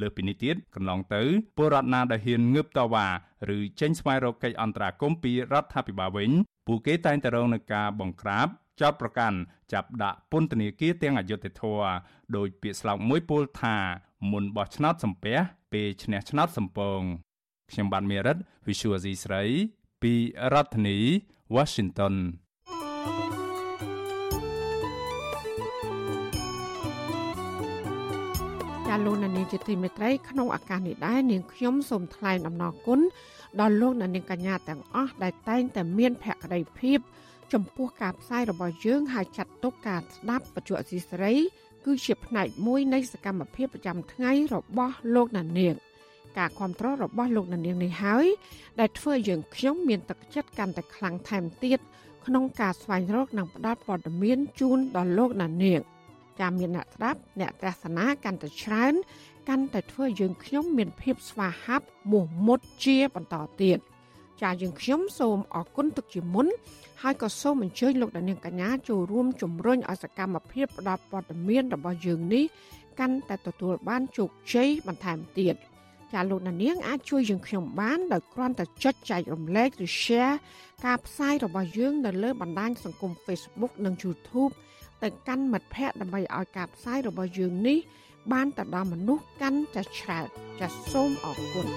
[0.02, 1.22] លើសពីនេះទៀតកន្លងទៅ
[1.58, 3.08] ពលរដ្ឋណាដែលហ៊ានងើបតវ៉ា
[3.56, 6.32] ឬចេញស្វែងរកកិច្ចអន្តរាគមន៍ពីរដ្ឋាភិបាលវិញ
[6.68, 8.48] ពួកគេតែងតែរងនឹងការបង្ក្រាប
[8.82, 9.38] ចោតប្រកាន់
[9.74, 11.88] ចាប់ដាក់ពន្ធនាគារទាំងអយុត្តិធម៌
[12.36, 13.76] ដោយពាក្យស្លោកមួយពោលថា
[14.32, 15.38] មុនបោះឆ្នោតសំពះ
[15.74, 17.02] ពេលឈ្នះឆ្នោតសំពង
[17.72, 18.38] ខ្ញុំបានមេរិត
[18.68, 19.44] Visual C ស្រី
[20.02, 20.14] ពី
[20.54, 20.98] រដ្ឋធានី
[21.56, 22.16] Washington
[28.88, 33.00] ចាលោកនាងជាទីមេត្រីក្នុងឱកាសនេះដែរនាងខ្ញុំសូមថ្លែងអំណរគុណ
[33.60, 37.00] ដល់លោកនាងកញ្ញាទាំងអស់ដែលតែងតែមានភក្ដីភាព
[37.54, 41.36] ចំពោះការផ្សាយរបស់យើងហើយចាត់ទុកការស្ដាប់បច្ចុប្បន្នស៊ីសេរី
[41.86, 45.76] គឺជាផ្នែកមួយនៃសកម្មភាពប្រចាំថ្ងៃរបស់លោកនាង
[46.38, 48.26] ការគ្រប់គ្រងរបស់លោកនាងនេះហើយ
[48.80, 51.80] ដែលធ្វើឲ្យយើងខ្ញុំមានទឹកចិត្តកាន់តែខ្លាំងថែមទៀត
[52.26, 55.48] ក្នុងការស្វែងរកនិងផ្តល់ព័ត៌មានជូនដល់លោកនា
[55.80, 55.82] ង
[56.40, 58.94] ចាំមានអ្នកស្ដាប់អ្នកទស្សនាកាន់តែច្រើន
[59.50, 63.80] កាន់តែធ្វើយើងខ្ញុំមានភាពស្វាហាប់មោះមុតជាបន្តទៀត
[64.42, 66.48] ចាយើងខ្ញុំសូមអរគុណទុកជាមុន
[67.02, 72.46] ហើយក៏សូមអញ្ជើញលោកដានៀងកញ្ញាចូលរួមជំរុញឲ្យសកម្មភាពផ្តល់ព័ត៌មានរបស់យើងនេះ
[73.00, 75.56] កាន់តែទទួលបានជោគជ័យបន្ថែមទៀត
[76.14, 80.36] ចាលោកដានៀងអាចជួយយើងខ្ញុំបានដោយគ្រាន់តែចុចចែករំលែកឬ share
[80.86, 84.54] ការផ្សាយរបស់យើងនៅលើបណ្ដាញសង្គម Facebook និង YouTube
[85.04, 87.78] ទៅកាន់មិត្តភ័ក្តិដើម្បីឲ្យការផ្សាយរបស់យើងនេះ
[88.32, 90.28] បានទៅដល់មនុស្សកាន់តែច្រើន
[90.60, 91.68] ចាសសូមអរគុណ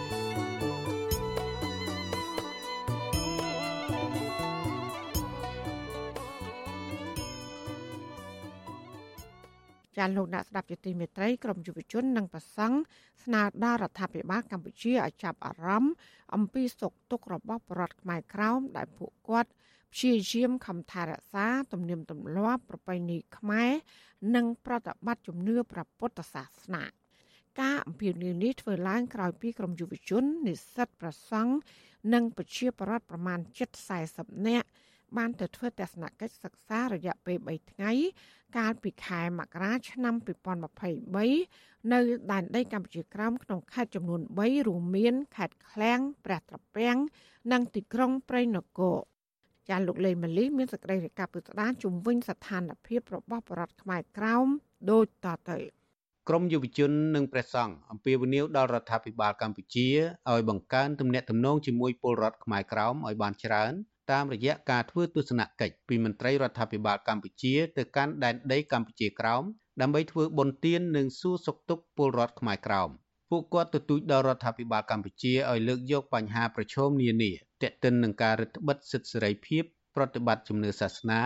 [10.00, 12.76] ចាលោកអ្នកស្ដាប់យុតិមេត្រីក្រមយុវជននិងប្រសង់
[13.24, 15.92] ស្នើដល់រដ្ឋាភិបាលកម្ពុជាឲ្យចាប់អារម្មណ៍
[16.34, 19.50] អំពីសុខទុក្ខរបស់ប្រជារដ្ឋខ្មែរក្រោមដែលពួកគាត់
[19.93, 23.70] ព្យាយាមខំថែរក្សាទំនៀមទម្លាប់ប្រពៃណីខ្មែរ
[24.34, 26.84] និងប្រតិបត្តិជំនឿព្រះពុទ្ធសាសនា
[27.61, 31.55] ការអំពាវនាវនេះធ្វើឡើងក្រោយពីក្រមយុវជននិស្សិតប្រសង់
[32.12, 33.38] និងប្រជាប្រដ្ឋប្រមាណ
[33.93, 34.68] 740នាក់
[35.16, 37.93] បានទៅធ្វើទស្សនកិច្ចសិក្សារយៈពេល3ថ្ងៃ
[38.59, 42.01] កាលពីខែមករាឆ្នាំ2023នៅ
[42.32, 46.97] ដែនដីកម្ពុជាក្រោមក្នុងខេត្តចំនួន3រួមមានខេត្តឃ្លាំងព្រះត្រពាំង
[47.53, 48.99] និងទីក្រុងព្រៃនគរ
[49.70, 54.46] ចាលោកលេម៉ាលីមានសេចក្តីរាយការណ៍ពិស្ដារជំវិញស្ថានភាពរបស់បរដ្ឋខ្មែរក្រោម
[54.90, 55.58] ដូចតទៅ
[56.28, 59.88] ក្រមយុវជននិងព្រះសង្ឃអំពាវនាវដល់រដ្ឋាភិបាលកម្ពុជា
[60.30, 63.72] ឲ្យបង្កើនទំនាក់ទំនងជាមួយពលរដ្ឋខ្មែរក្រោមឲ្យបានច្រើន
[64.12, 69.42] តាមរយៈការធ្វើទស្សនកិច្ចពីមន្ត្រីរដ្ឋាភិបាលកម្ពុជាទៅកាន់ដែនដីកម្ពុជាក្រោម
[69.80, 72.90] ដើម្បីធ្វើបុណ្យទាននិងសួរសុខទុក្ខពលរដ្ឋខ្មែរក្រោម
[73.30, 77.32] ពួកគាត់ទទូចដល់រដ្ឋាភិបាលកម្ពុជាឲ្យលើកយកបញ្ហាប្រឈមនានា
[77.62, 79.62] ទាក់ទិននឹងការរឹតបន្តឹងសិទ្ធិសេរីភាព
[79.96, 81.20] ប្រតិបត្តិជំនឿសាសនា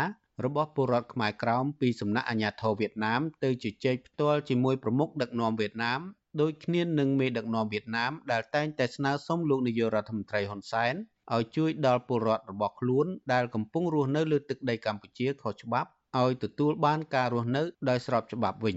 [0.44, 6.00] របស់ពលរដ្ឋខ្មែរក្រោមពីសំណាក់អាជ្ញាធរវៀតណាមទៅជជែកផ្ទាល់ជាមួយប្រមុខដឹកនាំវៀតណាម
[6.40, 10.94] ដោយគ្នានឹងមេដឹកនាំវៀតណាមដែលតែងតែស្នើសុំលោកនាយករដ្ឋមន្ត្រីហ៊ុនសែន
[11.34, 15.88] ឲ្យជួយដល់ពលរដ្ឋរបស់ខ្លួនដែលកំពុងរស់នៅលើទឹកដីកម្ពុជាខុសច្បាប់
[16.20, 18.76] ឲ្យទទួលបានការរស់នៅដោយស្របច្បាប់វិញ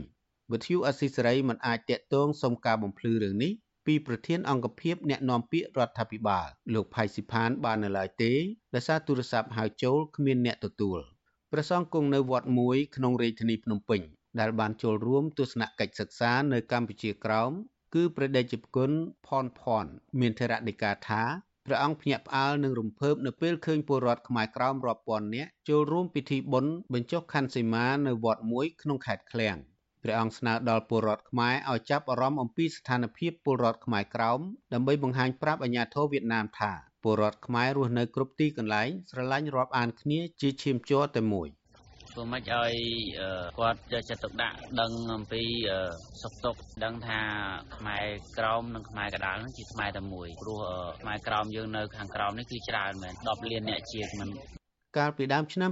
[0.51, 3.51] វិទ្យុអស៊ីសេរីមិនអាចតាក់ទងសុំការបំភ្លឺរឿងនេះ
[3.88, 8.34] ពីប្រធានអង្គភិបអ្នកណែនាំពាក្យរដ្ឋាភិបាល លោកផៃស៊ីផាន បាននៅឡើយទេ
[8.76, 11.00] ដោយសារទូរស័ព្ទហៅចូលគ្មានអ្នកទទួល
[11.52, 14.02] ព្រះសង្ឃគង់នៅវត្តមួយក្នុងរាជធានីភ្នំពេញ
[14.40, 17.52] ដែលបានចូលរួមទស្សនកិច្ចសិក្សានៅកម្ពុជាក្រោម
[17.96, 18.92] គឺព្រះដេចប្រគុណ
[19.28, 19.86] ផនផន
[20.20, 21.24] មានធរណីកាថា
[21.66, 29.58] ព្រះអង្គភ្ញាក់ផ្អើលនឹងរំភើបនៅពេលឃើញពលរដ្ឋខ្មែរក្រោមរាប់ពាន់នាក់ចូលរួមពិធីបុណ្យបញ្ចុះខណ្ឌសីមានៅវត្តមួយក្នុងខេត្តឃ្លាំង
[30.08, 34.39] ព្រះអង្គស្នើដល់ពលរដ្ឋខ្មែរឲ្យចាប់អារម្មណ៍អំពីស្ថានភាពពលរដ្ឋខ្មែរក្រោម
[34.74, 36.72] ដើម្បីបង្ហាញប្រាប់អាជ្ញាធរវៀតណាមថា
[37.03, 41.47] ពលរដ្ឋខ្មែររស់នៅគ្រប់ទីកន្លែងស្រឡាញ់រាប់អានគ្នាជាឈាមជ័រតែមួយ
[42.12, 42.74] ធ្វើម៉េចឲ្យ
[43.60, 45.43] គាត់យកចិត្តទុកដាក់ដឹងអំពី
[46.22, 47.20] សុខទុក្ខដឹងថា
[47.78, 48.05] ខ្មែរ
[48.38, 50.60] ក្រមនិងខ្មែរកដាលនឹងជាខ្មែរតែមួយព្រោះ
[51.01, 54.30] ខ្មែរក្រមយើងនៅខាងក្រោមនេះគឺច្រើនមែន10លានអ្នកជាមិន
[54.97, 55.72] កាលពីដើមឆ្នាំ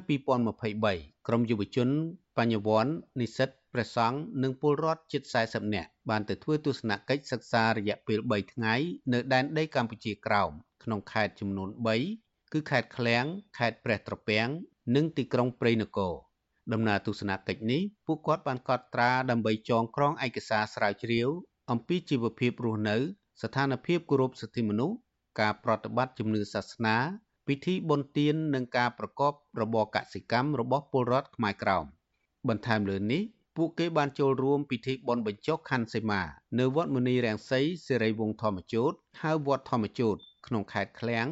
[0.63, 1.89] 2023ក្រមយុវជន
[2.37, 8.75] បញ្ញវន្តនិស្សិត ព្រះសង្ឃនិងពលរដ្ឋជិត40នាក់បានទៅធ្វើទស្សនកិច្ចសិក្សារយៈពេល3ថ្ងៃ
[9.13, 10.51] នៅដែនដីកម្ពុជាក្រោម
[10.83, 11.69] ក្នុងខេត្តចំនួន
[12.11, 13.25] 3គឺខេត្តឃ្លាំង
[13.57, 14.49] ខេត្តព្រះត្រពាំង
[14.95, 16.13] និងទីក្រុងព្រៃនគរ
[16.73, 21.29] ដំណើរទស្សនកិច្ចនេះពួកគាត់បានកត់ត្រាដើម្បីចងក្រងឯកសារស្រាវជ្រាវ
[21.71, 22.97] អំពីជីវភាពរស់នៅ
[23.41, 24.97] ស្ថានភាពគោរពសិទ្ធិមនុស្ស
[25.41, 26.97] ការប្រតិបត្តិជំនឿសាសនា
[27.47, 31.85] ពិធីបុណ្យទាននិងការប្រកបរបរកសិកម្មរបស់ពលរដ្ឋខ្មែរក្រោម
[32.47, 33.23] បន្ថែមលើនេះ
[33.57, 36.21] ពួកគេបានចូលរួមពិធីបុណ្យបញ្ចុះខន្ធសីមា
[36.59, 38.91] នៅវត្តមុនីរាំងសីសេរីវង្សធម្មជូត
[39.21, 41.27] ហៅវត្តធម្មជូតក្នុងខេត្តឃ្លាំង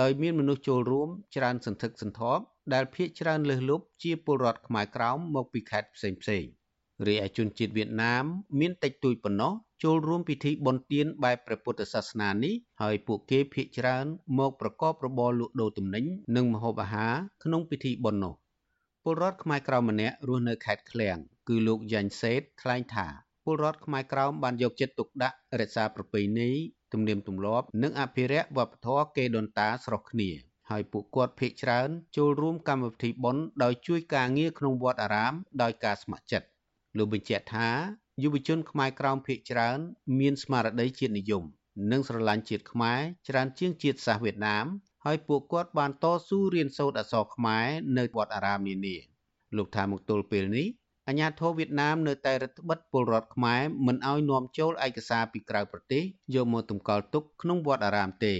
[0.00, 2.42] ដោយមានមនុស្សចូលរួមច្រើនសន្ធឹកសន្ធាប់
[2.74, 6.44] ដែលភ ieck ច្រើនលើសលប់ជាពលរដ្ឋខ្មែរក្រោមមកពីខេត្តផ្សេងផ្សេង
[7.06, 8.24] រីឯជនជាតិវៀតណាម
[8.60, 9.52] មានតិចតួចប៉ុណ្ណោះ
[9.84, 14.06] ចូលរួមពិធីបុណ្យទានបែបព្រះពុទ្ធសាសនានេះហើយពួកគេភ ieck ច្រើន
[14.38, 16.04] មកប្រកបរបរលក់ដូរទំនិញ
[16.36, 17.14] និងម្ហូបអាហារ
[17.44, 18.34] ក្នុងពិធីបុណ្យនោះ
[19.04, 21.18] ពលរដ្ឋខ្មែរក្រៅម្នាក់រស់នៅខេត្តឃ្លាំង
[21.48, 23.06] គឺលោកយ៉ាញ់សេតថ្លែងថា
[23.44, 26.50] ពលរដ្ឋខ្មែរក្រៅបានយកចិត្តទុកដាក់រក្សាប្រពៃណី
[26.92, 30.30] ទំនៀមទម្លាប់និងអភិរក្សវប្បធម៌កេរដូនតាស្រុះគ្នា
[30.70, 36.46] ហើយពួកគាត់ភ័យច្រើនចូលរួមកម្មវិធីបុណ្យដោយជួយការងារក្នុងវត្តអារាមដោយការស្ម័គ្រចិត្ត
[36.96, 37.68] លោកបញ្ជាក់ថា
[38.22, 39.78] យុវជនខ្មែរក្រោមភ័យច្រើន
[40.18, 41.44] មានស្មារតីជាតិនិយម
[41.90, 44.66] និងស្រឡាញ់ជាតិខ្មែរច្រើនជាងជាតិសាសន៍វៀតណាម
[45.04, 47.66] ហើយពួកគាត់បានតស៊ូរៀនសូត្រអក្សរខ្មែរ
[47.98, 48.96] នៅវត្តអារាមនានា
[49.56, 50.66] លោកថាមកទល់ពេលនេះ
[51.08, 56.02] អាញាធរវៀតណាមនៅតែរដ្ឋបិទពលរដ្ឋខ្មែរមិនឲ្យនាំចូលឯកសារពីក្រៅប្រទេស
[56.34, 58.34] យកមកតម្កល់ទុកក្នុងវត្តអារាមទេ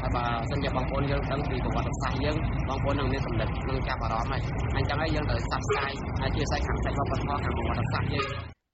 [0.00, 2.36] ហើយបើសិនជាបងប្អូនយើងដឹងពីប្រវត្តិសាស្ត្រយើង
[2.68, 4.40] បងប្អូននឹងមានសម្ដេចនឹងចាប់អារម្មណ៍ហើយ
[4.76, 8.28] អញ្ចឹងហើយយើងត្រូវផ្សព្វផ្សាយហើយជាសាច់ខាងផ្នែកវប្បធម៌ខាងប្រវត្តិសាស្ត្រយើង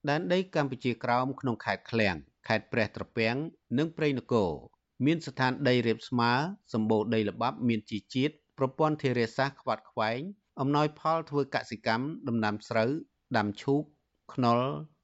[0.09, 2.17] ដែនដីកម្ពុជាក្រោមក្នុងខេត្តឃ្លាំង
[2.49, 3.37] ខេត្តព្រះត្រពាំង
[3.79, 4.51] និងព្រៃនគរ
[5.07, 6.33] មានស្ថានដីរាបស្មើ
[6.73, 10.21] សម្បូរដីល្បាប់មានជីជាតិប្រព័ន្ធធារាសាស្ត្រខ្វាត់ខ្វែង
[10.61, 12.91] អំណោយផលធ្វើកសិកម្មដំណាំស្រូវ
[13.37, 13.83] ដាំឈូក
[14.35, 14.61] ខ្នុរ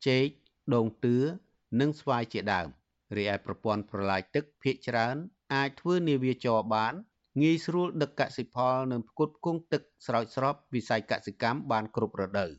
[0.07, 0.27] ចេក
[0.75, 1.17] ដូងតឿ
[1.81, 2.69] និងស្វាយជាដើម
[3.17, 5.17] រីឯប្រព័ន្ធប្រឡាយទឹកភាគច្រើន
[5.55, 6.95] អាចធ្វើនាវាចរបាន
[7.43, 12.51] ងាយស្រួលដឹកកសិផលនិងផ្គត់ផ្គង់ទឹកស្រោចស្រពវិស័យកសិកម្មបានគ្រប់រដូវ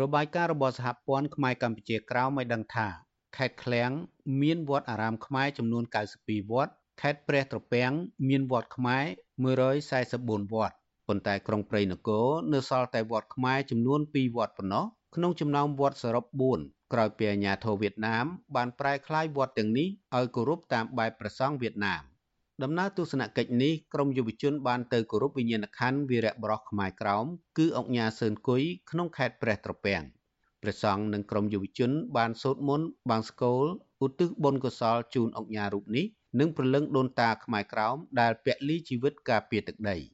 [0.00, 2.88] របាយការណ៍របស់សហព័ន្ធខ្មែរកម្ពុជាក្រៅឲ្យដឹងថា
[3.36, 3.90] ខេត្តឃ្លាំង
[4.42, 5.84] មានវត្តអារាមខ្មែរចំនួន
[6.18, 7.92] 92វត្តខេត្តព្រះត្រពាំង
[8.28, 9.04] មានវត្តខ្មែរ
[9.84, 10.76] 144វត្ត
[11.08, 14.84] ប៉ុន្តែក្រុងព្រៃនគរនៅសល់តែវត្តខ្មែរចំនួន2វត្តប៉ុណ្ណោះ
[15.14, 16.24] ក្នុងចំណោមវត្តសរុប
[16.58, 22.02] 4ក្រោយពីអាញាធរវៀតណាមបានប្រែក្លាយវត្តទាំងនេះឲ្យគោរពតាមបែបព្រះសង្ឃវៀតណាម
[22.62, 27.26] ដំណើរទស្សនកិច្ចនេះក្រុមយុវជនបានទៅគោរពវិញ្ញាណក្ខន្ធវីរៈបរោះខ្មែរក្រោម
[27.58, 30.02] គឺអង្គញាសឿនគុយក្នុងខេត្តព្រះត្រពាំង
[30.62, 33.66] ព្រះសង្ឃនិងក្រុមយុវជន បានសូត្រមន្តបង្សកូល
[34.04, 36.06] ឧទ្ទិសបុណ្យកុសលជូនអង្គញារូបនេះ
[36.40, 39.96] និងព្រលឹងដូនតាខ្មែរក្រោមដែលពលីជីវិតការពារទឹកដី។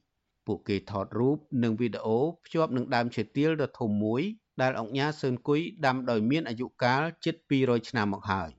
[0.51, 4.21] ពួកគេថតរូបនិងវីដេអូភ្ជាប់នឹងដើមឈើទាលដ៏ធំមួយ
[4.61, 8.49] ដែលអង្គញាសឿនគុយដាំដោយមានអាយុកាលជិត200ឆ្នាំមកហើយ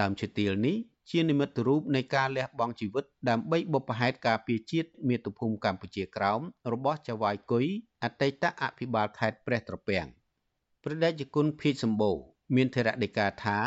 [0.00, 0.76] ដើមឈើទាលនេះ
[1.10, 6.40] ជានិមិត្តរូបនៃការលះបង់ជីវិតដើម្បីបុព្វហេតុការពារជាតិមាតុភូមិកម្ពុជាក្រោម
[6.72, 7.66] របស់ចៅហ្វាយគុយ
[8.04, 10.06] អតីតអភិបាលខេត្តព្រះត្រពាំង
[10.84, 12.16] ព្រះតេជគុណភីសម្បូរ
[12.56, 13.58] មានធរៈដីកាថា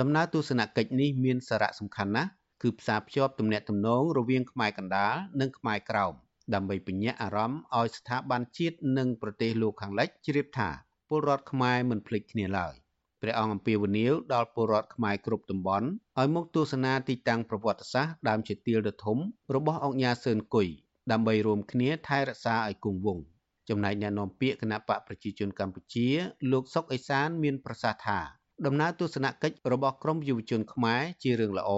[0.00, 2.30] ដំណើរទស្សនកិច្ចនេះមានសារៈសំខាន់ណាស់
[2.62, 6.14] គឺផ្សារភ្ជាប់ទំនាក់ទំនងរវាងខ្មែរកណ្ដាលនិងខ្មែរក្រោម
[6.54, 10.70] ដើម្បីពញ្ញាអារម្មណ៍ឲ្យស្ថាប័នជាតិនិងប្រទេសលោកខាងលិចជ្រាបថា
[11.08, 12.74] ពលរដ្ឋខ្មែរមិនភ្លេចគ្នាឡើយ
[13.22, 15.88] ព្រះអង្គអំពាវនាវដល់ពលរដ្ឋខ្មែរគ្រប់តំបន់
[16.18, 19.18] ឲ្យមកទស្សនាទីតាំងប្រវត្តិសាស្ត្រដើមជាទាលដ៏ធំ
[19.54, 20.68] របស់អង្គញាសឿនគុយ
[21.12, 23.24] ដើម្បីរួមគ្នាថែរក្សាឲ្យគង់វង្ស
[23.68, 26.08] ចំណែកអ្នកនាំពាក្យគណៈបកប្រជាជនកម្ពុជា
[26.52, 28.18] លោកសុកអេសានមានប្រសាសន៍ថា
[28.66, 31.70] ដំណើរទស្សនកិច្ចរបស់ក្រមយុវជនខ្មែរជារឿងល្អ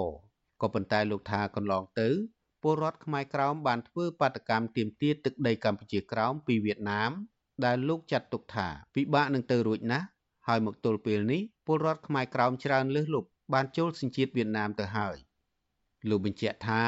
[0.63, 2.09] ក៏ប៉ុន្តែលោកថាកន្លងទៅ
[2.63, 7.13] ពលរដ្ឋខ្មែរក្រោមបានធ្វើបាតកម្មទាមទារទឹកដីកម្ពុជាក្រោមពីវៀតណាម
[7.65, 10.07] ដែលលោកចាត់ទុកថាពិបាកនឹងទៅរួចណាស់
[10.49, 15.17] ហើយមកទល់ពេលនេះពលរដ្ឋខ្មែរក្រោមច្រើនលើសលប់បានចូលសញ្ជាតិវៀតណាមទៅហើយ
[16.09, 16.83] លោកបញ្ជាក់ថា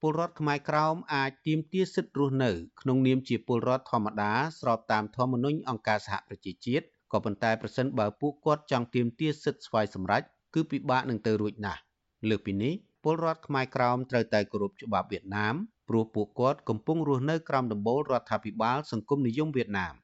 [0.00, 2.50] ពលរដ្ឋខ្មែរក្រោមអាចទាមទារសិទ្ធិរស់នៅ
[2.80, 10.22] ក្នុងនាមជាពលរដ្ឋធម្មតាស្របតាមធម្មនុញ្ញអង្គការសហប្រជាជាតិក៏ប៉ុន្តែប្រសិនបើពួកគាត់ចង់ទាមទារសិទ្ធិស្វ័យសម្រេច
[10.54, 11.80] គឺពិបាកនឹងទៅរួចណាស់
[12.28, 12.74] លើសពីនេះ
[13.04, 15.54] ពលរដ្ឋខ្មែរក្រោមត្រូវតែគោរពច្បាប់វៀតណាម
[15.88, 19.94] ព្រោះពួកគាត់កំពុងរស់នៅក្រោមដំបូលរដ្ឋាភិបាលសង្គមនិយមវៀតណាម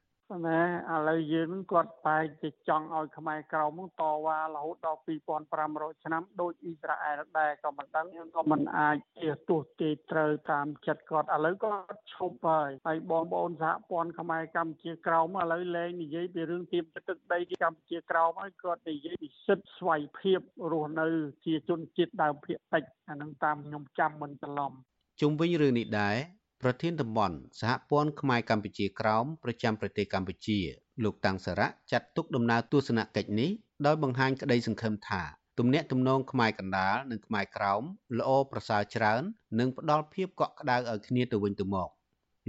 [0.45, 0.59] ណា
[0.93, 5.01] ឥឡូវយើងនឹងគាត់បែរជាចង់ឲ្យខ្មែរក្រមនឹងតវ៉ារហូតដល់
[5.51, 8.05] 2500ឆ្នាំដូចអ៊ីស្រាអែលដែរក៏មិនដឹង
[8.37, 20.39] ក៏មិនអាចជាទោះគេត្រូវតាមចិត្តគាត់ឥឡូវគាត់ឈប់ហើយហើយបងប្អូនសហព័ន្ធខ្មែរកម្ពុជាក្រមឥឡូវលែងនិយាយពីរឿងទៀមទឹកដីកម្ពុជាក្រមហើយគាត់និយាយពីសិទ្ធិស្វ័យភាព
[20.71, 21.07] រស់នៅ
[21.45, 24.71] ជាជនជាតិដើមភាគតិចអានឹងតាមខ្ញុំចាំមិនច្រឡំ
[25.21, 26.17] ជុំវិញរឿងនេះដែរ
[26.61, 30.59] ប្រធានតំបន់សហព័ន្ធខ្មែរកម្ពុជាក្រោមប្រចាំប្រទេសកម្ពុជា
[31.03, 33.51] លោកតាំងសារៈចាត់ទុកដំណើរទស្សនកិច្ចនេះ
[33.85, 35.21] ដោយបង្ហាញក្តីសង្ឃឹមថា
[35.59, 37.83] ទំនាក់ទំនងខ្មែរកណ្ដាលនិងខ្មែរក្រោម
[38.17, 39.21] ល្អប្រសើរច្រើន
[39.59, 41.89] និងផ្ដល់ភាពកក់ក្ដៅឲ្យគ្នាទៅវិញទៅមក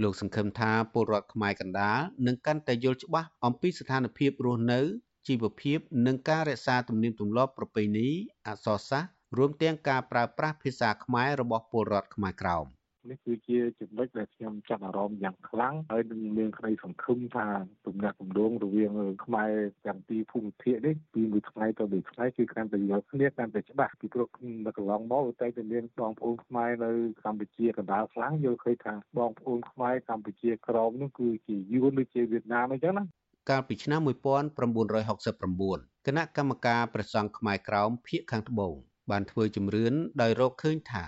[0.03, 4.81] លោកសង្ឃឹមថាពលរដ្ឋខ្មែរកណ្ដាលនឹងកាន់តែយល់ច្បាស់អំពីស្ថានភាពរស់នៅ
[5.27, 8.09] ជីវភាពនិងការរក្សាទំនៀមទម្លាប់ប្រពៃណី
[8.47, 12.65] អក្សរសាស្ត្ររួមទាំងការប្រើប្រាស់ភាសាខ្មែររបស់ពលរដ្ឋខ្មែរក្រោម
[13.07, 17.47] នេះគឺជាចំណុចដែលខ្ញុំចាប់អារម្មណ៍យ៉ាងខ្លាំងហើយនឹងមានក្តីសង្ឃឹមថា
[17.87, 18.91] ទំនាក់ទំនងរវាង
[19.25, 19.51] ខ្មែរ
[19.85, 24.27] ទាំងពីរភូមិភាគនេះពីមួយថ្ងៃទៅមួយថ្ងៃគឺកាន់តែយល់គ្នាកាន់តែច្បាស់ពីព្រោះ
[24.65, 26.91] នៅកន្លងមកតែតែមានបងប្អូនខ្មែរនៅ
[27.23, 33.03] កម្ពុជាកណ្ដាលខ្លាំងយល់ឃើញថាបងប្អូនខ្មែរកម្ពុជាក្រមនោះគឺជាយួនដូចជាវៀតណាមអញ្ចឹងណា
[33.49, 38.73] កាលពីឆ្នាំ1969គណៈកម្មការព្រះសង្ឃខ្មែរក្រោមភៀកខាងត្បូង
[39.11, 41.05] បានធ្វើជំរឿនដោយរកឃើញថា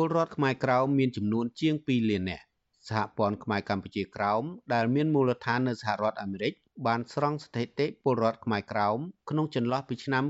[0.00, 2.44] ពលរដ្ឋខ្មែរក្រោមមានចំនួនជាង2លាននាក់
[2.88, 4.42] សហព័ន្ធខ្មែរកម្ពុជាក្រោម
[4.74, 6.52] ដែលមានមូលដ្ឋាននៅសហរដ្ឋអាមេរិក
[6.86, 8.98] បានស្រង់ស្ថិតិពលរដ្ឋខ្មែរក្រោម
[9.30, 10.24] ក្នុងចន្លោះពីឆ្នាំ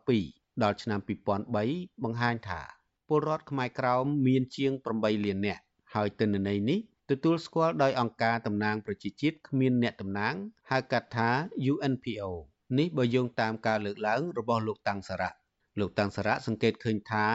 [0.00, 2.62] 2002ដល់ឆ្នាំ2003បង្ហាញថា
[3.08, 5.62] ពលរដ្ឋខ្មែរក្រោមមានជាង8លាននាក់
[5.94, 6.78] ហើយទិន្នន័យនេះ
[7.10, 10.34] ទទួលស្គាល់ដោយអង្គការតំណាងប្រជាជាតិគ្មានអ្នកតំណាង
[10.70, 11.28] ហៅកាត់ថា
[11.72, 12.30] UNPO
[12.78, 15.32] នេះបើយោងតាមការលើកឡើងរបស់លោកតាំងសារៈ
[15.80, 17.26] លោកតាំងសារៈសង្កេតឃើញថា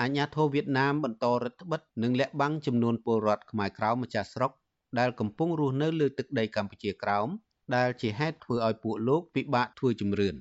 [0.00, 4.52] អាញាធរវៀតណាមបន្តរដ្ឋបិទនិងលាក់បាំងចំនួនពលរដ្ឋខ្មែរក្រោមម្ចាស់ស្រុក
[4.98, 7.28] ដែលកំពុងរស់នៅលើទឹកដីកម្ពុជាក្រោម
[7.76, 10.34] ដែលជាហេតុធ្វើឲ្យពួកលោកពិបាកធ្វើជំរឿន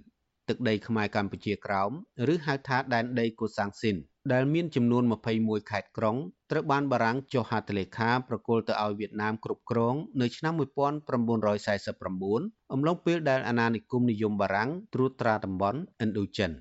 [0.49, 1.91] ទឹកដីខ្មែរកម្ពុជាក្រោម
[2.33, 3.95] ឬហៅថាដែនដីកូសាំងស៊ីន
[4.33, 5.03] ដែលមានចំនួន
[5.37, 6.17] 21ខេត្តក្រុង
[6.51, 16.51] ត្រូវបានបារាំងចុះហត្ថលេខាប្រគល់ទៅឲ្យវៀតណាមគ្រប់គ្រងនៅឆ្នាំ1949អំឡុងពេលដែលអាណានិគមនិយមបារាំងត្រួតត្រាតំបន់ឥណ្ឌូចិន។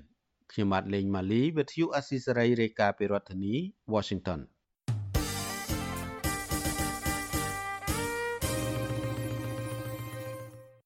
[0.55, 3.53] ខ្ញុំបាទលេងម៉ាលីវិទ្យុអស៊ីសេរីរាយការណ៍ពីរដ្ឋធានី
[3.93, 4.39] Washington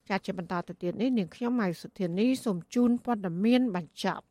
[0.10, 4.26] ចាត់ជាបន្តទៅទៀតនេះនាងខ្ញុំម៉ៃសុធានីសូមជូនព័ត៌មានបញ្ចប់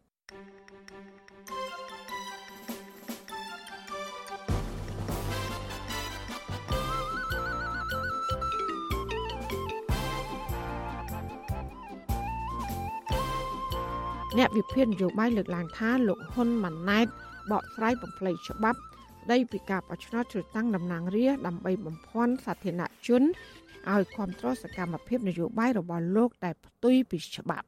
[14.38, 17.06] អ្នកវិភាគនយោបាយលើកឡើងថាលោកហ៊ុនម៉ាណែត
[17.50, 18.78] បកស្រាយបំភ្លៃច្បាប់
[19.22, 23.22] ស្ដីពីការបោះឆ្នោតជ្រើសតាំងតំណាងរាស្ត្រដើម្បីបំភាន់សាធារណជន
[23.92, 27.66] ឲ្យគ្រប់គ្រងសកម្មភាពនយោបាយរបស់លោកដែលផ្ទុយពីច្បាប់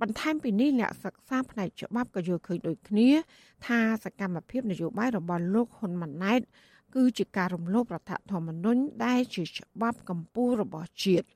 [0.00, 3.08] បន្ថែមពីនេះអ្នកសិក្សាផ្នែកច្បាប់ក៏យល់ឃើញដូចគ្នា
[3.66, 6.40] ថាសកម្មភាពនយោបាយរបស់លោកហ៊ុនម៉ាណែត
[6.94, 11.26] គឺជាការរំលោភរដ្ឋធម្មនុញ្ញដែលជាច្បាប់កម្ពុជារបស់ជាតិ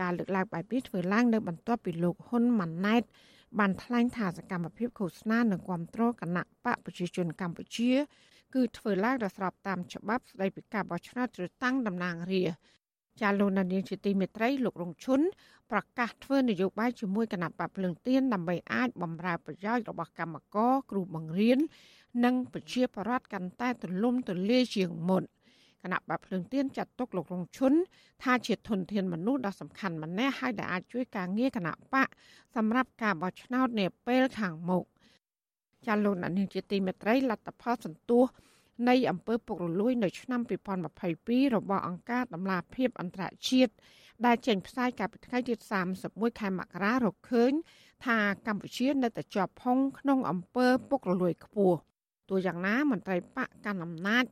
[0.00, 3.02] ការលើកឡើងបែបនេះធ្វើឡើងនៅបន្ទាប់ពីលោកហ៊ុនម៉ាណែត
[3.58, 7.92] បានថ្លែងថាសកម្មភាពឃោសនានិងគ្រប់គ្រងគណៈបកប្រជាជនកម្ពុជា
[8.54, 15.20] គឺធ្វើឡើងដោយស្របតាមច្បាប់ស្តីពីការបោះឆ្នោតជ្រើសតាំងតំណាងរាស្ត្រចាលោកនានីជាទីមេត្រីលោករងឈុន
[15.70, 21.58] ប្រកាសធ្វើនយោបាយជាមួយគណៈបកភ្លើងទៀនដើម្បីអាចបំរើប្រយោជន៍របស់កម្មករគ្រូបង្រៀន
[22.24, 25.22] និងប្រជាពលរដ្ឋកាន់តែទលំទលាយជាងមុន។
[25.84, 27.72] គណៈបកភ្លើងទៀនចាត់ទុកលោករងឈុន
[28.22, 32.08] ថាជាធនធានមនុស្សដ៏សំខាន់ម្នាក់ហើយដែលអាចជួយការងារគណៈបក
[32.56, 34.84] សម្រាប់ការបោះឆ្នោតនាពេលខាងមុខ
[35.86, 38.24] ចាលោកអ្នកនាងជាទីមេត្រីលទ្ធផលសន្ទុះ
[38.88, 40.40] នៃអំពើពុករលួយ នៅឆ្នាំ
[40.98, 43.72] 2022របស់អង្គការដំឡាភិបអន្តរជាតិ
[44.26, 45.54] ដែលចេញផ្សាយកាលពីថ្ងៃទី
[45.96, 47.52] 31ខែមករារកឃើញ
[48.04, 48.16] ថា
[48.46, 51.78] កម្ពុជានៅតែជាប់ផុងក្នុងអំពើពុករលួយខ្ពស់
[52.28, 54.24] ទោះយ៉ាងណាមន្ត្រីបកកណ្ដាលអំណាច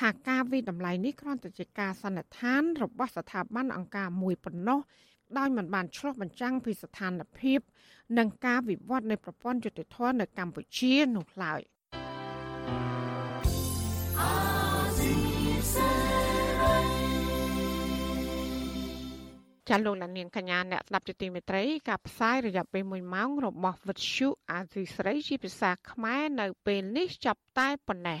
[0.00, 4.80] ថាការវិតម្លៃនេះគ្រាន់តែជាការសន្និដ្ឋាន របស់ស្ថាប័នអង្គការមួយប៉ុណ្ណោះ
[5.38, 7.60] ដោយមិនបានឆ្លុះបញ្ចាំងពីស្ថានភាព
[8.18, 11.60] និងការវិវត្តនៃប្រព័ន្ធយុតិធម៌នៅកម្ពុជានោះឡើយ
[19.68, 28.20] ចាលោកនាងកញ្ញា អ្នកស្ដាប់ជាទីមេត្រីការផ្សាយរយៈពេល1ម៉ោងរបស់វិទ្យុអាស៊ីស្រីជាភាសាខ្មែរនៅពេលនេះចាប់តែប៉ុណ្ណេះ